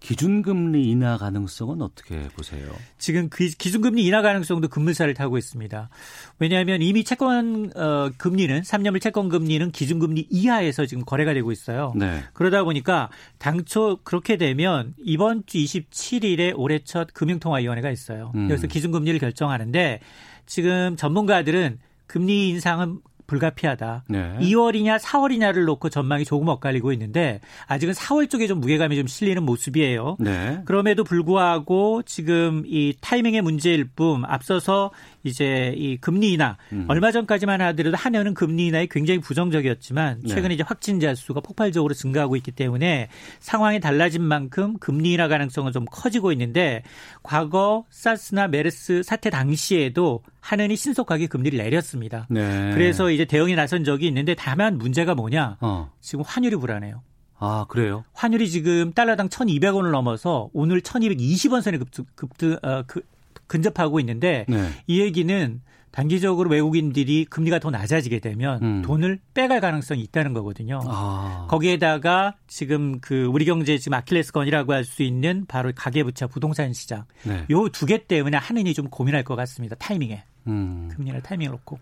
기준금리 0.00 0.88
인하 0.88 1.18
가능성은 1.18 1.82
어떻게 1.82 2.28
보세요? 2.28 2.70
지금 2.98 3.28
그 3.28 3.48
기준금리 3.48 4.04
인하 4.04 4.22
가능성도 4.22 4.68
급물살을 4.68 5.14
타고 5.14 5.38
있습니다. 5.38 5.90
왜냐하면 6.38 6.82
이미 6.82 7.02
채권 7.04 7.72
어, 7.74 8.10
금리는 8.16 8.60
3년물 8.62 9.00
채권 9.00 9.28
금리는 9.28 9.70
기준금리 9.70 10.28
이하에서 10.30 10.86
지금 10.86 11.04
거래가 11.04 11.34
되고 11.34 11.50
있어요. 11.50 11.92
네. 11.96 12.22
그러다 12.32 12.64
보니까 12.64 13.10
당초 13.38 13.98
그렇게 14.04 14.36
되면 14.36 14.94
이번 14.98 15.42
주 15.46 15.58
27일에 15.58 16.52
올해 16.56 16.78
첫 16.84 17.12
금융통화위원회가 17.12 17.90
있어요. 17.90 18.32
음. 18.36 18.46
그래서 18.46 18.66
기준금리를 18.66 19.18
결정하는데 19.18 20.00
지금 20.46 20.96
전문가들은 20.96 21.78
금리 22.06 22.48
인상은 22.48 23.00
불가피하다. 23.28 24.04
네. 24.08 24.36
2월이냐 24.40 24.98
4월이냐를 24.98 25.64
놓고 25.66 25.90
전망이 25.90 26.24
조금 26.24 26.48
엇갈리고 26.48 26.92
있는데 26.94 27.40
아직은 27.66 27.94
4월 27.94 28.28
쪽에 28.28 28.48
좀 28.48 28.58
무게감이 28.58 28.96
좀 28.96 29.06
실리는 29.06 29.42
모습이에요. 29.44 30.16
네. 30.18 30.62
그럼에도 30.64 31.04
불구하고 31.04 32.02
지금 32.04 32.64
이 32.66 32.94
타이밍의 33.00 33.42
문제일 33.42 33.84
뿐 33.84 34.24
앞서서 34.24 34.90
이제 35.22 35.74
이 35.76 35.98
금리 35.98 36.32
인하 36.32 36.56
음. 36.72 36.86
얼마 36.88 37.12
전까지만 37.12 37.60
하더라도 37.60 37.96
한 37.96 38.14
해는 38.14 38.32
금리 38.32 38.66
인하에 38.66 38.88
굉장히 38.90 39.20
부정적이었지만 39.20 40.20
네. 40.22 40.28
최근에 40.28 40.48
네. 40.48 40.54
이제 40.54 40.64
확진자 40.66 41.14
수가 41.14 41.40
폭발적으로 41.40 41.92
증가하고 41.92 42.34
있기 42.36 42.50
때문에 42.52 43.08
상황이 43.40 43.78
달라진 43.78 44.22
만큼 44.22 44.78
금리 44.78 45.12
인하 45.12 45.28
가능성은 45.28 45.72
좀 45.72 45.84
커지고 45.84 46.32
있는데 46.32 46.82
과거 47.28 47.84
사스나 47.90 48.48
메르스 48.48 49.02
사태 49.02 49.28
당시에도 49.28 50.22
한은이 50.40 50.76
신속하게 50.76 51.26
금리를 51.26 51.58
내렸습니다. 51.58 52.26
네. 52.30 52.72
그래서 52.72 53.10
이제 53.10 53.26
대응에 53.26 53.54
나선 53.54 53.84
적이 53.84 54.06
있는데 54.06 54.34
다만 54.34 54.78
문제가 54.78 55.14
뭐냐? 55.14 55.58
어. 55.60 55.92
지금 56.00 56.24
환율이 56.26 56.56
불안해요. 56.56 57.02
아, 57.38 57.66
그래요? 57.68 58.02
환율이 58.14 58.48
지금 58.48 58.94
달러당 58.94 59.28
1,200원을 59.28 59.90
넘어서 59.90 60.48
오늘 60.54 60.80
1,220원 60.80 61.60
선에 61.60 61.76
급등, 61.76 62.06
급등 62.14 62.56
어, 62.62 62.82
그, 62.86 63.02
근접하고 63.46 64.00
있는데 64.00 64.46
네. 64.48 64.70
이 64.86 65.02
얘기는 65.02 65.60
단기적으로 65.98 66.48
외국인들이 66.50 67.24
금리가 67.24 67.58
더 67.58 67.70
낮아지게 67.70 68.20
되면 68.20 68.62
음. 68.62 68.82
돈을 68.82 69.18
빼갈 69.34 69.60
가능성이 69.60 70.00
있다는 70.02 70.32
거거든요. 70.32 70.78
아. 70.86 71.48
거기에다가 71.50 72.36
지금 72.46 73.00
그 73.00 73.24
우리 73.24 73.44
경제 73.44 73.76
지금 73.78 73.94
아킬레스건이라고 73.94 74.72
할 74.74 74.84
수 74.84 75.02
있는 75.02 75.44
바로 75.48 75.72
가계부채 75.74 76.26
부동산 76.28 76.72
시장 76.72 77.04
네. 77.24 77.44
요두 77.50 77.84
개 77.86 78.06
때문에 78.06 78.36
한인이 78.36 78.74
좀 78.74 78.88
고민할 78.88 79.24
것 79.24 79.34
같습니다. 79.34 79.74
타이밍에 79.74 80.22
음. 80.46 80.88
금리를 80.94 81.20
타이밍을 81.20 81.50
놓고. 81.50 81.80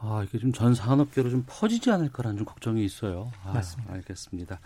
아 0.00 0.24
이게 0.26 0.38
좀 0.38 0.52
전 0.52 0.74
산업계로 0.74 1.30
좀 1.30 1.44
퍼지지 1.46 1.92
않을까라는 1.92 2.38
좀 2.38 2.44
걱정이 2.44 2.84
있어요. 2.84 3.30
아, 3.44 3.52
맞습니다. 3.52 3.92
알겠습니다. 3.94 4.58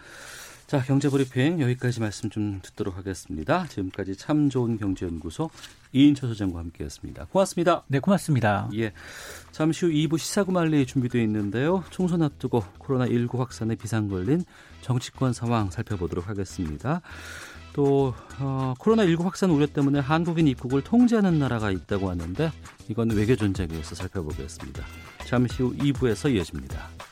자, 0.69 0.83
경제브리핑 0.83 1.63
여기까지 1.63 1.99
말씀 1.99 2.29
좀 2.29 2.61
듣도록 2.61 2.99
하겠습니다. 2.99 3.67
지금까지 3.69 4.17
참 4.17 4.51
좋은 4.51 4.77
경제연구소 4.77 5.49
이인철 5.95 6.29
소장과 6.29 6.59
함께했습니다. 6.59 7.29
고맙습니다. 7.33 7.85
네, 7.87 8.01
고맙습니다. 8.01 8.69
예. 8.75 8.93
잠시 9.51 9.87
후 9.87 9.91
2부 9.93 10.19
시사구말리 10.19 10.85
준비되어 10.85 11.23
있는데요. 11.23 11.85
총선 11.89 12.21
앞두고 12.21 12.63
코로나19 12.81 13.39
확산에 13.39 13.77
비상 13.77 14.09
걸린 14.09 14.45
정치권 14.83 15.33
상황 15.33 15.71
살펴보도록 15.71 16.29
하겠습니다. 16.29 17.01
또 17.73 18.13
어, 18.39 18.75
코로나19 18.79 19.23
확산 19.23 19.49
우려 19.49 19.67
때문에 19.67 20.01
한국인 20.01 20.47
입국을 20.49 20.83
통제하는 20.83 21.39
나라가 21.39 21.71
있다고 21.71 22.11
하는데 22.11 22.53
이건 22.89 23.09
외교 23.13 23.37
전쟁에서 23.37 23.95
살펴보겠습니다. 23.95 24.85
잠시 25.25 25.63
후 25.63 25.75
2부에서 25.79 26.31
이어집니다. 26.35 27.08